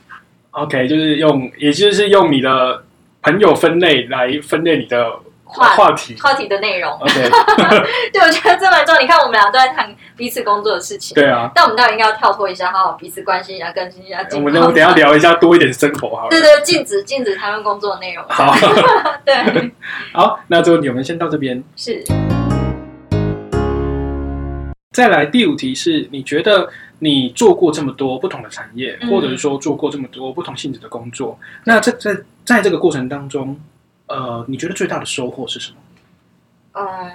[0.52, 2.84] OK，就是用，也就是用你的
[3.24, 5.12] 朋友分类来分类你的
[5.44, 6.92] 话话题话题的内容。
[6.92, 7.30] OK，
[8.14, 9.02] 对，我觉得这蛮重要。
[9.02, 11.16] 你看，我们俩都在谈彼此工作的事情。
[11.16, 14.24] 对啊，但我们到底应该要跳脱一下，好好彼此关心一下，更新一下。
[14.34, 16.30] 我们等下聊一下多一点生活，好。
[16.30, 18.24] 对对，禁止禁止谈论工作的内容。
[18.30, 18.54] 好，
[19.26, 19.72] 对，
[20.14, 21.64] 好，那这个问题我们先到这边。
[21.76, 22.04] 是。
[24.92, 33.58] 再来第五题是，你觉得你做过这么多不同的产业，嗯、或者是说做过这么多不同性质的工作，那在在在这个过程当中，
[34.08, 35.78] 呃，你觉得最大的收获是什么？
[36.74, 37.12] 嗯，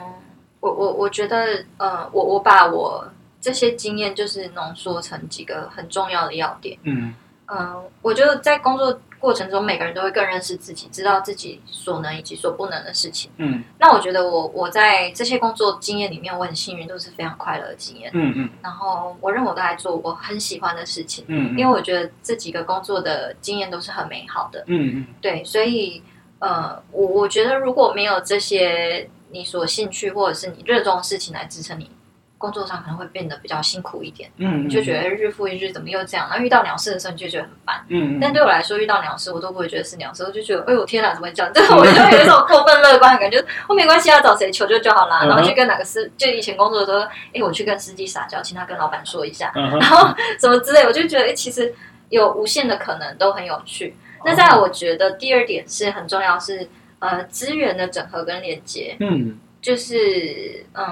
[0.61, 3.07] 我我我觉得，呃，我我把我
[3.43, 6.79] 这些经验就是浓缩成几个很重要的要点。
[6.85, 7.15] 嗯
[7.47, 8.99] 嗯、呃，我觉得在工作。
[9.19, 13.31] 过程中，每个人都会更认识自己，知道自己所能以及所不能的事情。
[13.39, 18.11] 嗯，那我觉得我我在这些工作经验里面，我很幸运，都是非常快乐的经验。
[18.15, 18.51] 嗯嗯。
[18.63, 21.25] 然后我认为我都在做我很喜欢的事情。
[21.29, 21.59] 嗯嗯。
[21.59, 24.63] 因为我觉得这几个工作的经验都是很美好的。
[24.67, 25.07] 嗯嗯。
[25.21, 26.03] 对，所以
[26.39, 31.91] 呃，我我觉得如果没有这些你所兴趣或者是你热衷的事情来支撑你。
[32.39, 36.29] 工作上可能会变得比较辛苦一点，嗯，你就觉得日复一日怎么又这样？
[36.29, 38.19] 然后遇到鸟事的时候，你就觉得很烦，嗯。
[38.21, 41.51] 但对我来说，遇到鸟事我都不会觉得是鸟事，我就觉得，哎呦天哪，怎么会这样？
[41.55, 45.25] 对，我就有一种过分乐观的感觉，我没关系，要找谁求救就好啦。
[45.25, 47.01] 然后去跟哪个司，就以前工作的时候，
[47.33, 51.75] 哎，我去跟司机撒娇，请他跟老板说一下， 然后什么之类，我就觉得，哎，其实
[52.11, 53.97] 有无限的可能，都很有趣。
[54.25, 56.69] 那再来，我觉得第二点是很重要，是
[56.99, 60.85] 呃资源的整合跟连接，嗯，就是嗯。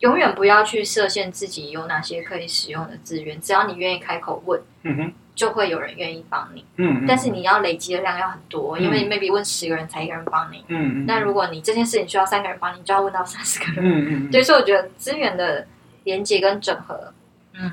[0.00, 6.64] 永远不要去设限自己有哪些可以使用的资源，只要你愿意开口问，嗯哼，就会有人愿意帮你。
[6.76, 10.64] 嗯，但是你要累积的量要很多，因为你 maybe 问十个人才一个人帮你。
[10.68, 13.76] 嗯，那如果你这件事情需要三个人帮你，就要问到三十个人。
[13.84, 15.66] 嗯嗯， 对，所以我觉得资源的
[16.04, 17.12] 连接跟整合，
[17.52, 17.70] 嗯，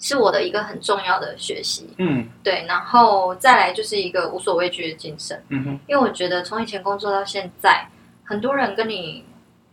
[0.00, 1.94] 是我的一个很重要的学习。
[1.98, 5.40] 嗯，对，然后再来就是一个无所畏惧的精神。
[5.50, 7.86] 嗯哼，因为我觉得从以前工作到现在，
[8.24, 9.24] 很多人跟你。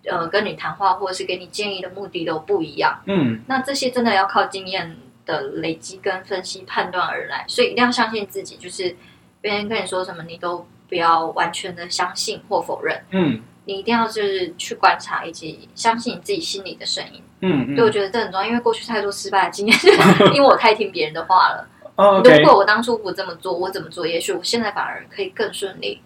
[0.08, 3.02] 呃，跟你谈话或者是给你建议的目的都不一样。
[3.06, 8.56] 嗯，那这些真的要靠经验的累积跟分析判断而来，所以一定要相信自己。
[8.58, 8.96] 就是
[9.42, 13.02] 别人跟你说什么，你都不要完全的相信或否认。
[13.10, 17.24] 嗯，你一定要就是去观察以及相信你自己心里的声音。
[17.42, 19.76] 嗯，嗯，对，我觉得这很重要，因为过去太多失败的经验，
[20.36, 21.68] 因为我太听别人的话了。
[21.98, 24.06] 如果我当初不这么做，我怎么做？
[24.06, 26.00] 也许我现在反而可以更顺利。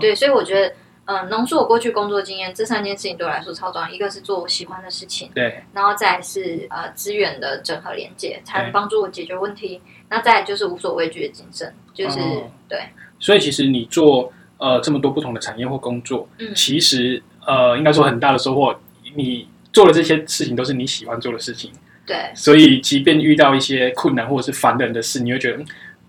[0.00, 0.74] 对，所以我觉得。
[1.08, 3.88] 嗯，浓缩我过去工作经验，这三件事情对我来说超重要。
[3.88, 9.80] 一个是做我喜欢的事情，对，然后再是呃资源的整合连接，才能帮助我解决问题。
[10.10, 12.78] 那再就是无所畏惧的精神，就是、哦、对。
[13.18, 18.78] 所以其实你做呃这么多不同的产业或工作，嗯，其实呃应该说很大的收获，
[19.16, 21.72] 你做的这些事情都是你喜欢做的事情，
[22.04, 22.30] 对。
[22.34, 25.64] 所以即便遇到一些困难或者是烦人的事，你会觉得。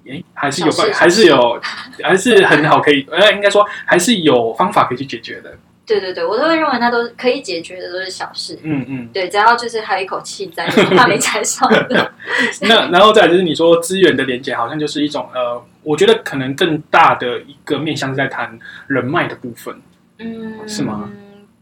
[0.09, 1.61] 哎，还是有办，还是有，
[2.03, 5.55] 还是很好，可以，呃，应该说还是有方法可以去解决的。
[5.85, 8.59] 对对对，我都会认为那都是可以解决的，都是小事。
[8.61, 11.67] 嗯嗯，对，只要就是还有一口气在，怕没踩上。
[12.61, 19.81] 那然后再来就是你说资源的连接，好像就是一种呃，我觉得可能更大的一个面向是在谈人脉的部分。
[20.19, 21.09] 嗯，是吗？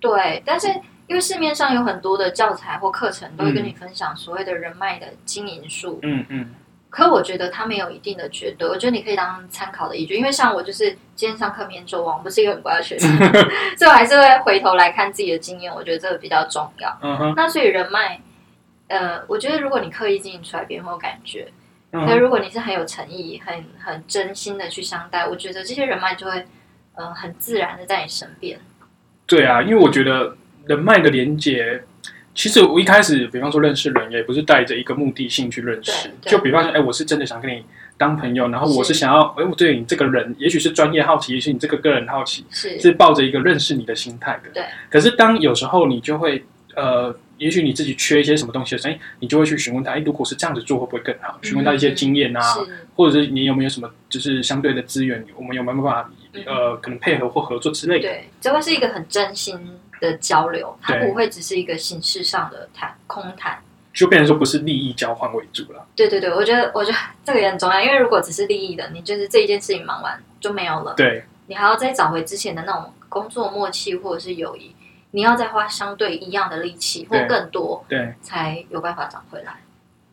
[0.02, 0.68] 对，但是
[1.08, 6.00] 因为市面上有很多的教材或课程都会跟你分享所谓的人脉的经营术。
[6.04, 6.50] 嗯嗯。
[6.90, 13.10] 可我觉得它没有一定的绝对，我觉得你可以当参考的依据，因为像我就是今天上课明天走完，我不是一个很乖的学生，
[13.78, 16.98] 所以我还是会回头来看自己的经验，我觉得这个比较重要。
[17.02, 18.20] 嗯哼那所以人脉，
[18.88, 21.48] 呃，我觉得如果你刻意经营出来，别人会有感觉。
[21.92, 22.18] 可、uh -huh.
[22.18, 26.46] 如果你是很有诚意、很很真心的去相待，我觉得这些人脉就会，
[26.96, 28.60] 呃，很自然的在你身边。
[29.26, 31.84] 对啊，因为我觉得人脉的连接。
[32.38, 36.08] 其实我一开始，比方说认识人，也不是带着一个目的性去认识。
[36.22, 37.64] 就比方说，哎，我是真的想跟你
[37.98, 44.52] 当朋友，然后我是想要，哎，我对你这个人，也许是专业好奇，也许你这个个人好奇，是是抱着一个认识你的心态的。
[44.54, 44.64] 对。
[44.88, 46.46] 可是当有时候你就会，
[46.76, 51.40] 呃，也许你自己缺一些什么东西的时候，哎，你就会去询问他，哎，如果是这样子做，会不会更好？
[51.42, 52.42] 询问他一些经验啊，
[52.96, 56.12] 或者是你有没有什么，就是相对的资源，我们有没有办法，
[56.46, 58.02] 呃，可能配合或合作之类的。
[58.02, 59.60] 对，这会是一个很真心
[60.00, 63.60] 的交流，它不会只是一个形式上的谈空谈，
[63.94, 65.86] 就变成说不是利益交换为主了。
[65.96, 70.94] 对对对，我觉得我觉得这个也很重要，因为如果只是利益的，你就是这一件事情忙完就没有了。
[70.96, 74.76] 对，你还要再找回之前的那种工作默契或者是友谊，
[75.12, 79.54] 你要再花相对一样的力气或更多，对，才有办法找回来。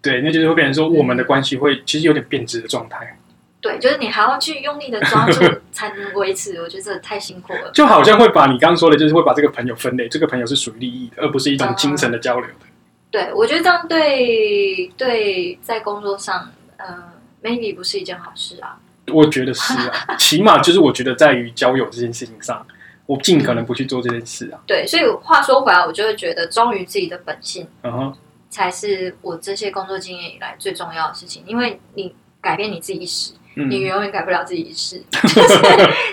[0.01, 3.19] 对，那就是会变成说，我们的关系会其实有点变质的状态。
[3.65, 5.41] 对，就是你还要去用力的抓住
[5.73, 7.71] 才能维持，我觉得这太辛苦了。
[7.73, 12.67] 就好像会把你刚刚说的，就是会把这个朋友分类，这个朋友是属于利益的，而不是一种精神的交流的。
[12.67, 12.69] 嗯、
[13.11, 16.47] 对，我觉得这样对对，在工作上，
[16.77, 16.87] 呃
[17.43, 18.79] ，maybe 不是一件好事啊。
[19.11, 22.67] 我觉得是啊， 起码就是我觉得在于交友这件事情上，
[23.07, 24.61] 我尽可能不去做这件事啊。
[24.67, 28.17] 对，所以话说回来，我就会觉得忠于自己的本性，嗯哼，
[28.51, 33.33] 才是我这些工作经验以来最重要的事情，因为你改变你自己一时。
[33.55, 35.59] 你永远改不了自己一世，嗯、就是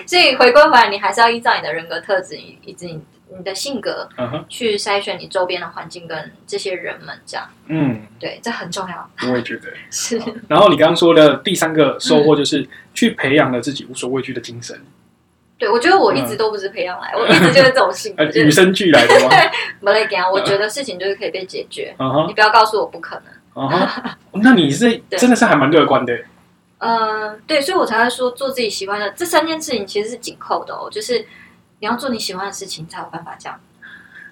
[0.06, 3.02] 所以回归回来，你还是要依照你的人格特质以及你
[3.36, 4.08] 你的性格，
[4.48, 7.48] 去筛选你周边的环境跟这些人们，这样。
[7.66, 9.10] 嗯，对，这很重要。
[9.30, 10.20] 我也觉得 是。
[10.48, 14.78] 然后你刚刚说的第三个收获就是去培养了自己无所畏惧的精神。
[15.58, 19.30] 对，我觉得我一直都不是培养来，我一直就是这种性格， 与生俱来的吗？
[19.80, 21.94] 没来讲，我觉得事情就是可以被解决。
[22.26, 23.32] 你不要告诉我不可能。
[24.42, 26.18] 那你是真的是还蛮乐观的。
[26.82, 31.20] 呃，对，所以我才会说做自己喜欢的这三件事情其实是紧扣的哦，就是
[31.78, 33.60] 你要做你喜欢的事情才有办法这样。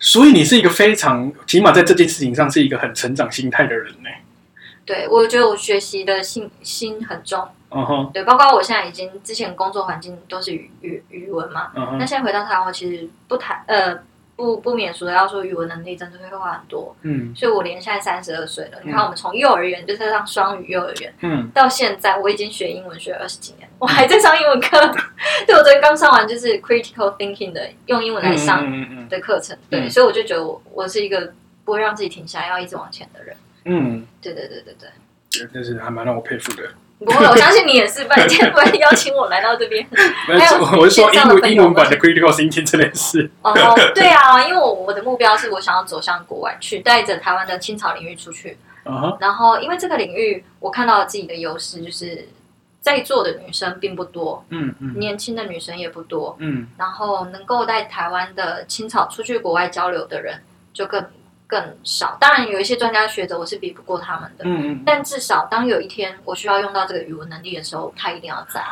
[0.01, 4.09] 所以你是一个非常，起码在这件事情上是一个很成长心态的人呢。
[4.85, 7.47] 对，我觉得我学习的心心很重。
[7.71, 8.11] 嗯哼。
[8.13, 11.71] 对，包括我现在已经之前工作环境都是语语语文嘛。
[11.99, 13.99] 那现在回到台湾，我其实不谈呃。
[14.41, 24.79] 不不免俗的要说语文能力真的会话很多，嗯，所以我连现在三十二岁了，嗯、你看我们从幼儿园就是上双语幼儿园，嗯，到现在我已经学英文学了二十几年，我还在上英文课，
[25.47, 28.65] 对，我昨天刚上完就是 critical thinking 的用英文来上
[29.11, 31.31] 的课程，对，所以我就觉得我我是一个
[31.67, 36.63] 不会让自己停下来要一直往前的人，嗯，对对对对对，但是还蛮让我佩服的。
[37.05, 39.87] 不会，我相信你也是，不然今天不会邀请我来到这边。
[40.29, 43.31] 没有我是说英文英文版的 critical thinking 这件事。
[43.41, 43.55] 哦，
[43.95, 48.59] 对啊，因为我我的目标是我想要走向国外去，带着台湾的青草领域出去。
[48.85, 49.17] Uh huh.
[49.19, 52.29] 然后，因为这个领域，我看到了自己的优势，就是
[52.81, 60.43] 在座的女生并不多，嗯嗯，年轻的女生也不多，嗯，然后能够带台湾的青草出去国外交流的人
[60.75, 61.03] 就更。
[61.51, 64.45] 更少，当然有一些专家学者，我是比不过他们的。
[64.45, 64.83] 嗯嗯。
[64.87, 68.63] 但至少当有一天我需要用到这个语文能力的时候，他一定要在。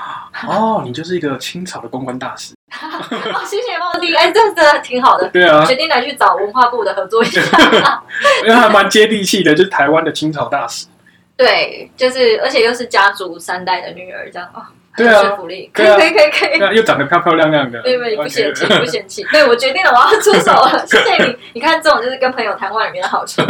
[0.47, 2.55] 哦，你就是一个清朝的公关大使。
[2.71, 5.29] 哦，谢谢茂弟，哎，这真的挺好的。
[5.31, 5.65] 对啊。
[5.65, 7.41] 决定来去找文化部的合作一下。
[8.45, 10.87] 因为还蛮接地气的，就是台湾的清朝大使。
[11.37, 14.71] 对，就是而且又是家族三代的女儿，这样啊。
[14.99, 19.23] 对啊，福利可以可以可以可以，又长得漂漂亮亮的，对对，不嫌弃不嫌弃。
[19.31, 20.83] 对，我决定了，我要出手了。
[20.87, 23.41] 谢谢你，你看这种就是跟朋友谈话里面的好处。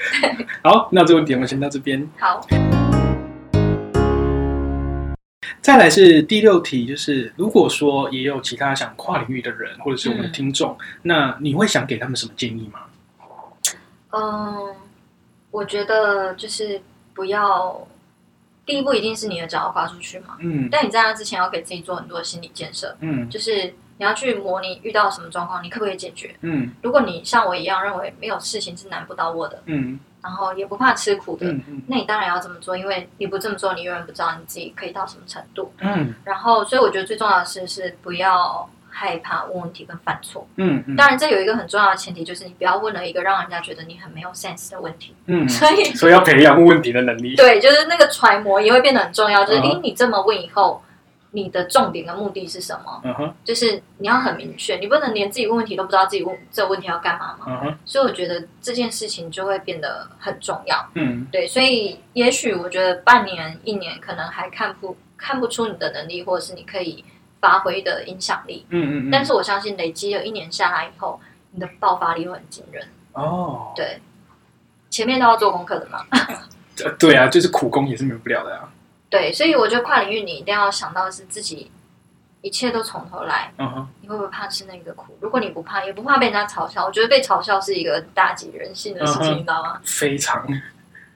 [0.62, 2.06] 好，那这个问题我们先到这边。
[2.18, 2.46] 好，
[5.62, 12.80] 再来是第六题，就是如果说也有其他想跨领域的人，或者是我们的听众，那你会想给他们什么建议吗？
[14.10, 14.74] 嗯，
[15.50, 16.80] 我觉得就是
[17.14, 17.88] 不要。
[18.64, 23.64] 第一步一定是你的脚要跨出去嘛，嗯，但你在那之前要给自己做很多的心理建设，嗯，就是
[23.98, 38.68] 你要去模拟遇到什么状况，你可不可以解决，嗯，如果你像我一样认为没有事情是难不倒我的，嗯，然后也不怕吃苦的，嗯嗯，那你当然要这么做，因为你不这么做，你永远不知道你自己可以到什么程度，嗯，然后所以我觉得最重要的是是不要。
[38.94, 49.80] 害怕问问题跟犯错，嗯，嗯，当然这有一个很重要的前提，就是你不要问了一个让人家觉得你很没有 sense 的问题，嗯，所以所以要培养问问题的能力，对，就是那个揣摩也会变得很重要，就是哎、uh huh.
[49.80, 50.82] 你这么问以后，
[51.30, 53.00] 你的重点跟目的是什么？
[53.04, 53.32] 嗯哼、uh，huh.
[53.42, 57.74] 就是你要很明确，你不能连自己问问题都不知道自己问这个问题要干嘛嘛，嗯哼、uh，huh.
[57.86, 67.02] 所以我觉得这件事情就会变得很重要，嗯，对，所以也许我觉得半年一年可能还看不看不出你的能力，或者是你可以。
[67.42, 73.72] 发挥的影响力，嗯嗯嗯，但是我相信累积了一年下来以后，你的爆发力会很惊人哦。
[73.74, 74.00] 对，
[74.88, 76.06] 前面都要做功课的嘛。
[77.00, 78.72] 对啊，就是苦功也是免不了的啊。
[79.10, 81.68] 对，所以我觉得跨领域你一定要想到的是自己
[82.42, 83.52] 一切都从头来。
[83.58, 85.18] 嗯哼，你会不会怕吃那个苦？
[85.20, 89.80] 如果你不怕，也不怕被人家嘲笑，我觉得被嘲笑是一个打击人性的事情，你知道吗？
[89.84, 90.46] 非常。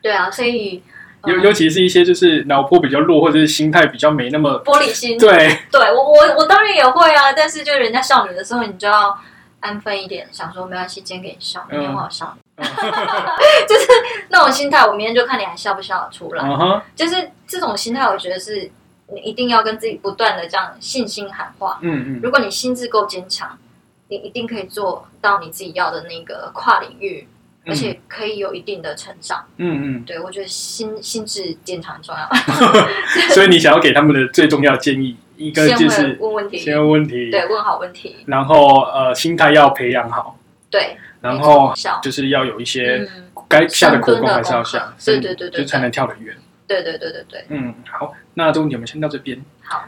[0.02, 0.82] 对啊，所以。
[1.26, 5.18] 尤尤其是一些就是脑波比较弱，或者是心态比较没那么玻璃心。
[5.18, 9.18] 对，对我我我当然也会啊，但是就人家笑你的时候，你就要
[9.60, 13.88] 安分一点，想说没关系，今天给你笑，明天我好笑你， 就是
[14.28, 14.86] 那种心态。
[14.86, 16.44] 我明天就看你还笑不笑得出来。
[16.44, 16.80] Uh.
[16.94, 18.70] 就是这种心态，我觉得是
[19.12, 21.78] 你一定要跟自己不断的这样信心喊话。
[21.82, 23.58] 嗯嗯，如果你心智够坚强，
[24.08, 27.26] 你一定可以做到你自己要的那个跨领域。
[27.66, 32.28] 而且可以有一定的成长，嗯嗯，对，我觉得心心智坚强很重要。
[33.34, 40.38] 所以你想要给他们的最重要建议，一个就是问问题，先问问题，对，问好问题，然后呃，心态要培养好，
[40.70, 43.09] 对，然后就是要有一些
[43.49, 46.36] 该下的苦功还是要下，对对对对，就才能跳得远。
[46.68, 47.45] 对对对对对。
[47.49, 49.40] 嗯，好，那重点我们先到这边。
[49.64, 49.84] 好。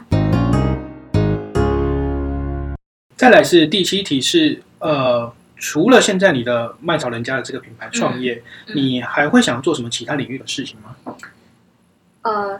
[3.15, 10.95] 再来是第七题是呃，除了现在你的麦草人家的这个品牌创业，嗯嗯、你还会想做什么其他领域的事情吗？
[12.21, 12.59] 呃，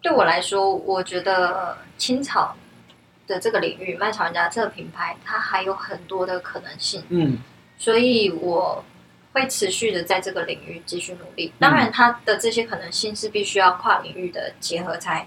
[0.00, 2.56] 对我来说，我觉得青草
[3.26, 7.02] 的这个领域，麦草人家这个品牌，它还有很多的可能性。
[7.10, 7.38] 嗯，
[7.78, 8.84] 所以我
[9.32, 11.52] 会持续的在这个领域继续努力。
[11.58, 15.26] 当然，它的这些可能性是必须要跨领域的结合才。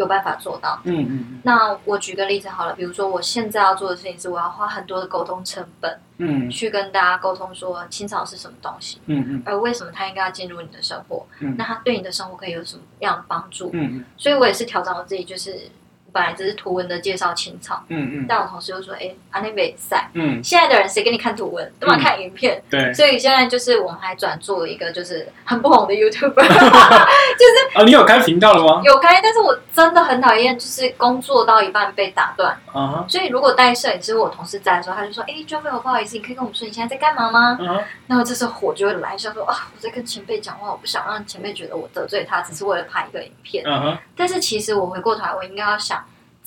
[0.00, 1.40] 有办法做到，嗯嗯嗯。
[1.44, 14.04] 那我举个例子好了，比如说我现在要做的事情是，我要花很多的沟通成本，嗯，去跟大家沟通说青草是什么东西，嗯嗯，而为什么它应该要进入你的生活，嗯，那它对你的生活可以有什么样的帮助，嗯嗯。
[14.16, 15.70] 所以我也是调整我自己，就是。
[16.12, 28.82] 本来只是图文的介绍青草，嗯嗯，但我同事又说，哎，阿内贝赛，嗯，现在的人谁给你看图文，都嘛看影片，对，所以现在就是我们还转做一个就是很不红的 YouTuber， 就是啊，你有开频道了吗？
[28.84, 37.56] 有开，但是我真的很讨厌，就是工作到一半被打断，啊，所以如果带摄影师我同事在的时候，他就说，哎，Joey，不好意思，你可以跟我们说你现在在干嘛吗？
[37.60, 45.99] 嗯，然后这时候火就会来，想说啊，我在跟前辈讲话，我不想让前辈觉得我得罪他，只是为了拍一个影片，嗯哼，但是其实我回过头来，我应该要想。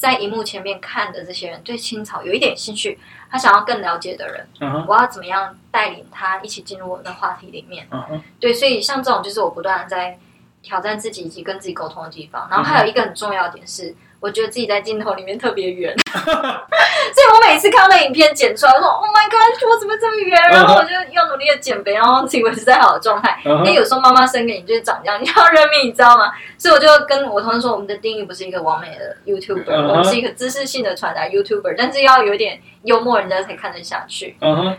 [0.03, 2.99] 在荧幕前面看的这些人对青草有一点兴趣，
[3.31, 4.85] 他想要更了解的人，uh huh.
[4.85, 8.21] 我要怎么样带领他一起进入我的话题里面？Uh huh.
[8.37, 10.19] 对，所以像这种就是我不断的在
[10.61, 12.49] 挑战自己以及跟自己沟通的地方。
[12.49, 13.95] 然后还有一个很重要的点是。
[14.23, 23.37] 我觉得自己在镜头里面特别圆， 所以我每次看到那影片剪出来，我说 “Oh my God，我怎么这么圆？”然后我就要努力的减肥，然后自以为是在好的状态。
[23.43, 26.31] 因为有时候妈妈生给你就是长这样，你要认命，你知道吗？
[26.57, 34.37] 所以我就跟我同事说，我们的定义不是一个完美的 YouTuber，我们是一个知识性的传达 YouTuber，但是要有点幽默，人家才看得下去。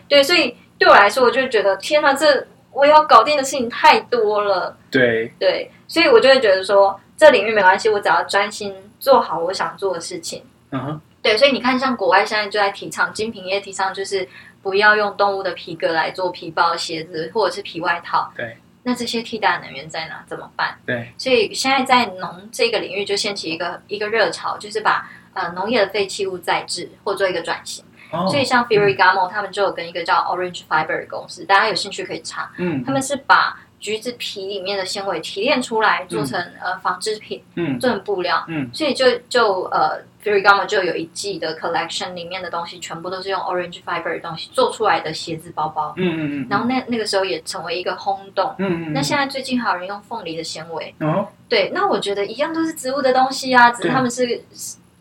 [0.09, 4.75] 对，所以对我来说，我就觉得天哪，这我要搞定的事情太多了。
[4.91, 8.75] 对对，所以我就会觉得说，这领域没关系，我只要专心。
[9.01, 11.01] 做好我想做的事情，嗯哼、uh，huh.
[11.21, 14.27] 对，所以你看，像国外现在就在提倡精品业，提倡就是
[14.63, 18.33] 不要用动物的皮革来做皮包、鞋子或者是皮外套。
[18.35, 20.25] 对，那这些替代能源在哪？
[20.27, 20.79] 怎么办？
[20.87, 27.85] 对，所以现在在农这个领域就掀起一个一个热潮，就是把呃农业的废弃物再制或做一个转型。
[28.11, 32.51] Oh, 所以像 Ferragamo、嗯、他们就有跟一个叫 Orange Fiber 的公司，大家有兴趣可以查。
[32.57, 54.43] 嗯，他们是把橘子皮里面的纤维提炼出来，做成、嗯、呃纺织品，嗯，做成布料，嗯，所以就就呃，Ferragamo 就有一季的 collection 里面的东西，全部都是用 orange fiber 的东西做出来的鞋子、包包，嗯嗯嗯，然后那那个时候也成为一个轰动，嗯嗯，那现在最近还有人用凤梨的纤维，哦，对，那我觉得一样都是植物的东西啊，只是他们是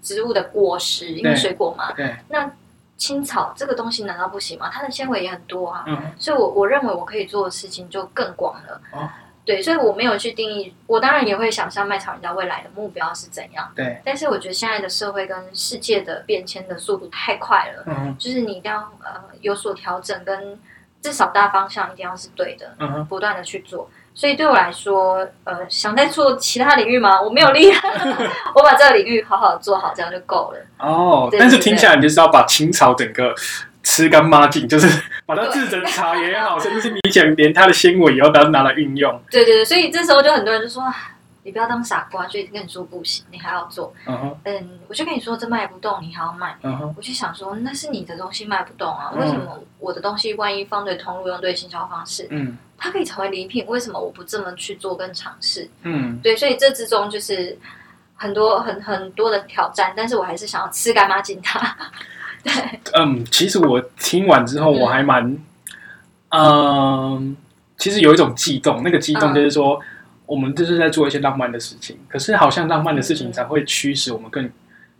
[0.01, 2.51] 植物的果实，因为水果嘛，对，那。
[2.97, 4.69] 青草这个东西难道不行吗？
[4.71, 8.81] 它的纤维也很多啊，嗯、所以我我认为我可以做的事情就更广了。
[8.93, 9.09] 哦、
[9.43, 13.69] 对，所以我没有去定义，我当然也会想象麦草人家未来的目标是怎样。
[13.75, 20.57] 对，但是我觉得现在的社会跟世界的变迁的速度太快了，嗯、就是你一定要呃有所调整，跟
[21.01, 23.89] 至少大方向一定要是对的，嗯、不断的去做。
[24.15, 27.21] 所以对我来说，呃，想再做其他领域吗？
[27.21, 27.71] 我没有力，
[28.55, 30.59] 我把这个领域好好的做好，这样就够了。
[30.79, 33.33] 哦，但是听起来你就是要把清朝整个
[33.81, 34.87] 吃干抹净，就是
[35.25, 39.21] 把它制成茶也好，甚至是你讲连它的纤维也要把它拿来运用。
[39.31, 40.83] 对对对，所以这时候就很多人就说。
[41.45, 43.93] 你不要当傻瓜，所以跟你说不行，你还要做。
[44.05, 44.35] 嗯、uh huh.
[44.45, 46.57] 嗯，我就跟你说这卖不动，你还要卖。
[46.63, 46.93] Uh huh.
[46.95, 49.21] 我就想说，那是你的东西卖不动啊？Uh huh.
[49.21, 53.65] 为什么我的东西万一放对通路，用对行销方式，嗯，它可以成为礼品？
[53.67, 55.69] 为什么我不这么去做跟尝试？
[55.81, 57.57] 嗯，对，所以这之中就是
[58.15, 61.75] 很多很很多的挑战，但是我还是想要吃干抹净它。
[62.41, 62.53] 对，
[62.93, 65.25] 嗯，其实我听完之后我还蛮，
[66.29, 67.37] 嗯，嗯，
[67.77, 69.75] 其实有一种悸动，那个激动就是说。
[69.75, 69.87] 嗯
[70.25, 74.49] 我们就是在做一些浪漫的事情，可是好像浪漫的事情才会驱使我们更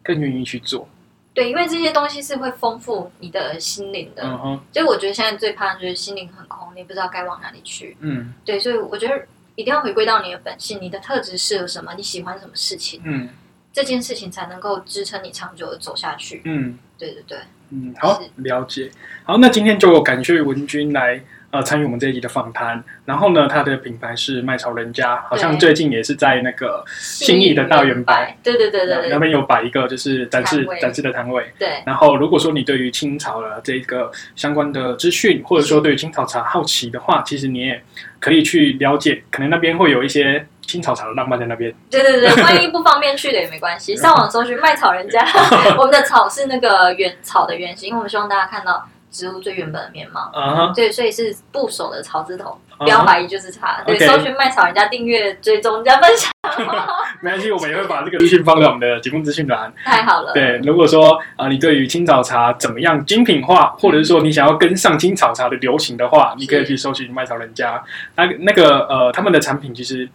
[0.03, 0.87] 更愿意去做。
[1.33, 4.23] 对，因为这些东西是会丰富你的心灵的。
[4.23, 4.59] 嗯哼。
[4.71, 7.97] 所以我觉得现在最怕的就是心灵很空，你不知道该往哪里去。
[8.01, 8.33] 嗯。
[8.45, 13.01] 对，所以我觉得一定要回归到你的本性，你的特质适合什么，你喜欢什么事情。
[13.03, 13.29] 嗯。
[13.71, 16.41] 这件事情才能够支撑你长久的走下去。
[16.45, 16.77] 嗯。
[16.99, 17.37] 对对对。
[17.69, 18.91] 嗯，好，了解。
[19.23, 21.23] 好，那今天就感谢文君来。
[21.53, 31.45] 呃，参与我们这一集的访谈，然后呢，他的品牌是麦草人家，好像最近也是在那个信义的大圆白，对对对对，那边有摆一个就是展示展示的摊位。
[31.59, 37.79] 对，然后如果说你对于清朝的这个相关的资讯，或者说对于青草茶好奇的话，其实你也
[38.19, 41.71] 可以去了解，可能那边会有一些青草茶的浪漫在那边。
[41.91, 45.23] 对对对，万一不方便去的也没关系， 上网搜寻麦草人家，
[45.77, 48.89] 我们的草是那个原草的原型，因为我们希望大家看到。
[49.13, 50.29] 植物最原本的面貌。
[50.33, 50.75] 啊、uh，huh.
[50.75, 53.67] 对，所以是部首的草字头，不要怀疑就是它。
[53.67, 53.85] Uh huh.
[53.85, 56.29] 对，搜寻麦草人家订阅追踪加分享。
[57.21, 59.71] 没关系，我们也会把这个 资讯放在我们的节目资讯栏。
[59.85, 60.33] 太好了。
[60.33, 67.81] 对，如果说啊、呃，你对于青草茶怎么样精品化，或者是说你想要跟上青草茶的流行的话，你可以去搜寻麦草人家。
[68.15, 70.09] 那那个呃，他们的产品其实。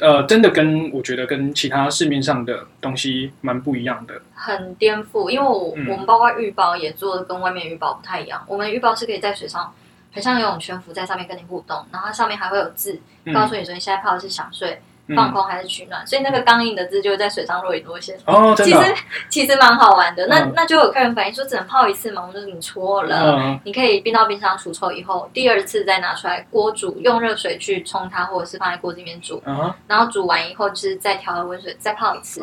[0.00, 5.30] 呃，真的跟我觉得跟其他市面上的东西蛮不一样的，很颠覆。
[5.30, 8.44] 因为我、嗯、我们包括浴包也做的跟外面浴包不太一样。
[8.46, 9.72] 我们浴包是可以在水上，
[10.12, 13.00] 很像游泳圈浮在上面跟你互动，然后它上面还会有字，
[13.32, 14.80] 告诉你说你现在泡的是想睡。
[15.14, 18.18] 放空还是取暖，所以那个刚硬的字就会在水上若隐若现。
[18.24, 18.76] 哦，真的。
[18.76, 18.94] 其实
[19.28, 20.26] 其实蛮好玩的。
[20.26, 22.24] 那那就有客人反映说，只能泡一次嘛？
[22.26, 29.42] 我说你错了，你可以冰到冰箱除臭以后，第二次再拿出来锅煮，用热水去冲它，或者是放在锅里面煮。
[29.86, 32.40] 然后煮完以后，就是再调和温水再泡一次。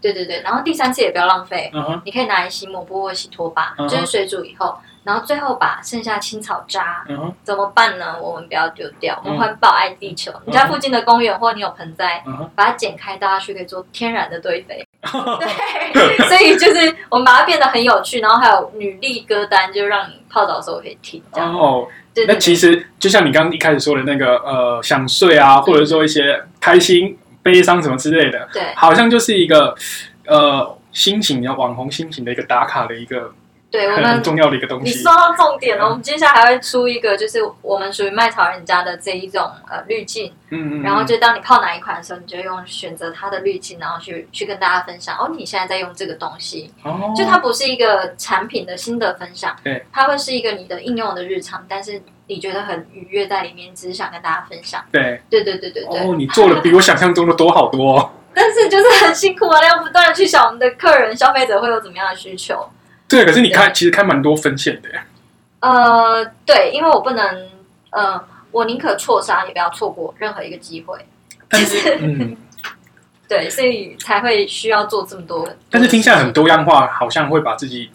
[0.00, 0.40] 对对对。
[0.42, 1.70] 然后第三次也不要浪费。
[2.04, 4.76] 你可以拿来洗抹布或洗拖把，就是水煮以后。
[5.06, 7.06] 然后最后把剩下青草渣
[7.44, 8.20] 怎么办呢？
[8.20, 10.32] 我们不要丢掉，我们环保爱地球。
[10.44, 12.24] 你家附近的公园或你有盆栽，
[12.56, 14.84] 把它剪开大家去，可以做天然的堆肥。
[15.06, 21.22] 对，所以就是我们把它变得很有趣，然后还有女力歌单，就让你泡澡的时候可以听。
[21.34, 22.26] 哦，对。
[22.26, 29.72] 那其实就像你刚刚一开始说的那个，呃，想睡啊，或者说一些开心、悲伤什么之类的，对，好像就是一个
[30.26, 33.32] 呃心情，要网红心情的一个打卡的一个。
[33.68, 34.84] 对，我们很重要的一个东西。
[34.84, 40.32] 你说到重点了，嗯、我们接下来还会出一个，就是我们属于卖草人家的这一种呃滤镜。
[40.50, 40.82] 嗯嗯。
[40.82, 45.16] 然后就当你泡哪一款的时候，你就用选择它的滤镜，然后去去跟大家分享。
[45.18, 46.72] 哦，你现在在用这个东西。
[46.84, 47.12] 哦。
[47.16, 54.82] 就它不是一个产品的心得分享，对，它会是一个你的应用的日常，但是你觉得很愉悦在里面，只是想跟大家分享。
[54.92, 55.20] 对。
[55.28, 55.98] 对对对对对。
[56.00, 58.10] 哦，你做的比我想象中的多好多，哦。
[58.32, 62.68] 但是就是很辛苦啊，要不断的去想我们的客人、消费者会有怎么样的需求。
[63.08, 65.04] 对，可是你开其实开蛮多分线的呀。
[65.60, 67.48] 呃，对，因为我不能，
[67.90, 70.98] 呃，我宁可错杀，也不要错过任何一个机会。
[71.48, 72.36] 但是，嗯，
[73.28, 75.48] 对，所以才会需要做这么多。
[75.70, 77.90] 但是听下来很多样化，好像会把自己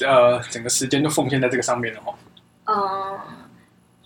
[0.00, 2.14] 呃整个时间都奉献在这个上面了哦。
[2.64, 3.20] 嗯、呃，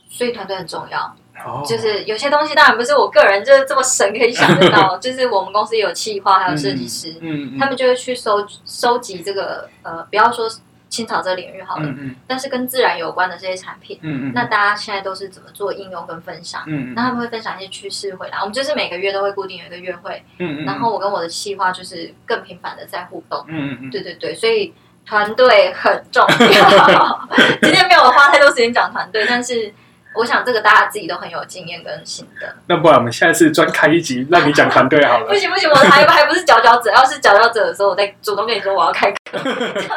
[0.09, 1.15] 所以团队很重要。
[1.45, 1.63] 哦。
[1.67, 10.49] 就是有些东西当然不是我个人就是这么神可以想得到， 就是我们公司有企划，还有设计师，嗯，嗯他们就会去收收集这个呃，不要说
[10.89, 16.63] 青草这个领域好了，嗯，嗯但是跟自然有关的这些产品，嗯嗯，那大家现在都是怎么做应用跟分享？
[16.67, 24.73] 嗯，嗯那他们会分享一些趋势回来，我们就是每个月都会固定有一个月会，嗯，嗯然后我跟我的企划就是更频繁的在互动，嗯嗯，嗯对对对，所以
[25.05, 27.29] 团队很重要。
[27.61, 29.73] 今天没有花太多时间讲团队，但是。
[30.19, 32.53] 我想这个大家自己都很有经验跟心得。
[32.67, 35.27] 那不然我们下一次专开一集，让你讲团队好了。
[35.31, 36.91] 不行不行，我还还不是佼佼者。
[36.91, 39.39] 要是佼佼者的时候，我再主动跟你说我要开课，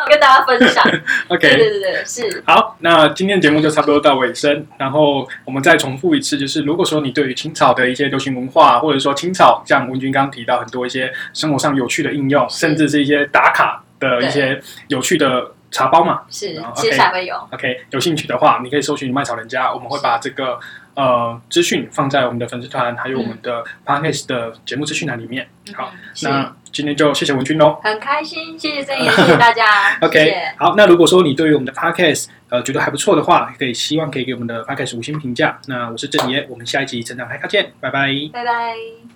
[0.07, 0.83] 跟大家分享。
[1.27, 2.43] OK，对对对，是。
[2.45, 4.63] 好，那今天节目就差不多到尾声。
[4.77, 15.51] 然后我们再重复一次，就是如果说你对于青草的一些流行文化，或者说青草，像文君刚刚提到很多一些生活上有趣的应用，甚至是一些打卡的一些有趣的。
[15.71, 17.35] 茶包嘛，是，接下来会有。
[17.51, 20.59] OK，有兴趣的话，你可以搜寻麦草人家，我们会把这个
[20.95, 25.47] 呃资讯放在我们的粉丝团，还有我们的 Podcast 的节目资讯栏里面。
[25.73, 25.91] 好，
[26.23, 29.97] 那今天就谢谢文君喽，很开心，谢谢郑怡，谢谢大家。
[30.01, 35.57] OK，好，那如果说你对于我们的 Podcast 呃觉得还不错的话，可以希望可以给我们的 Podcast 五星评价。
[35.67, 39.10] 那我是郑爷，我们下一集成长嗨咖见，拜拜，拜拜。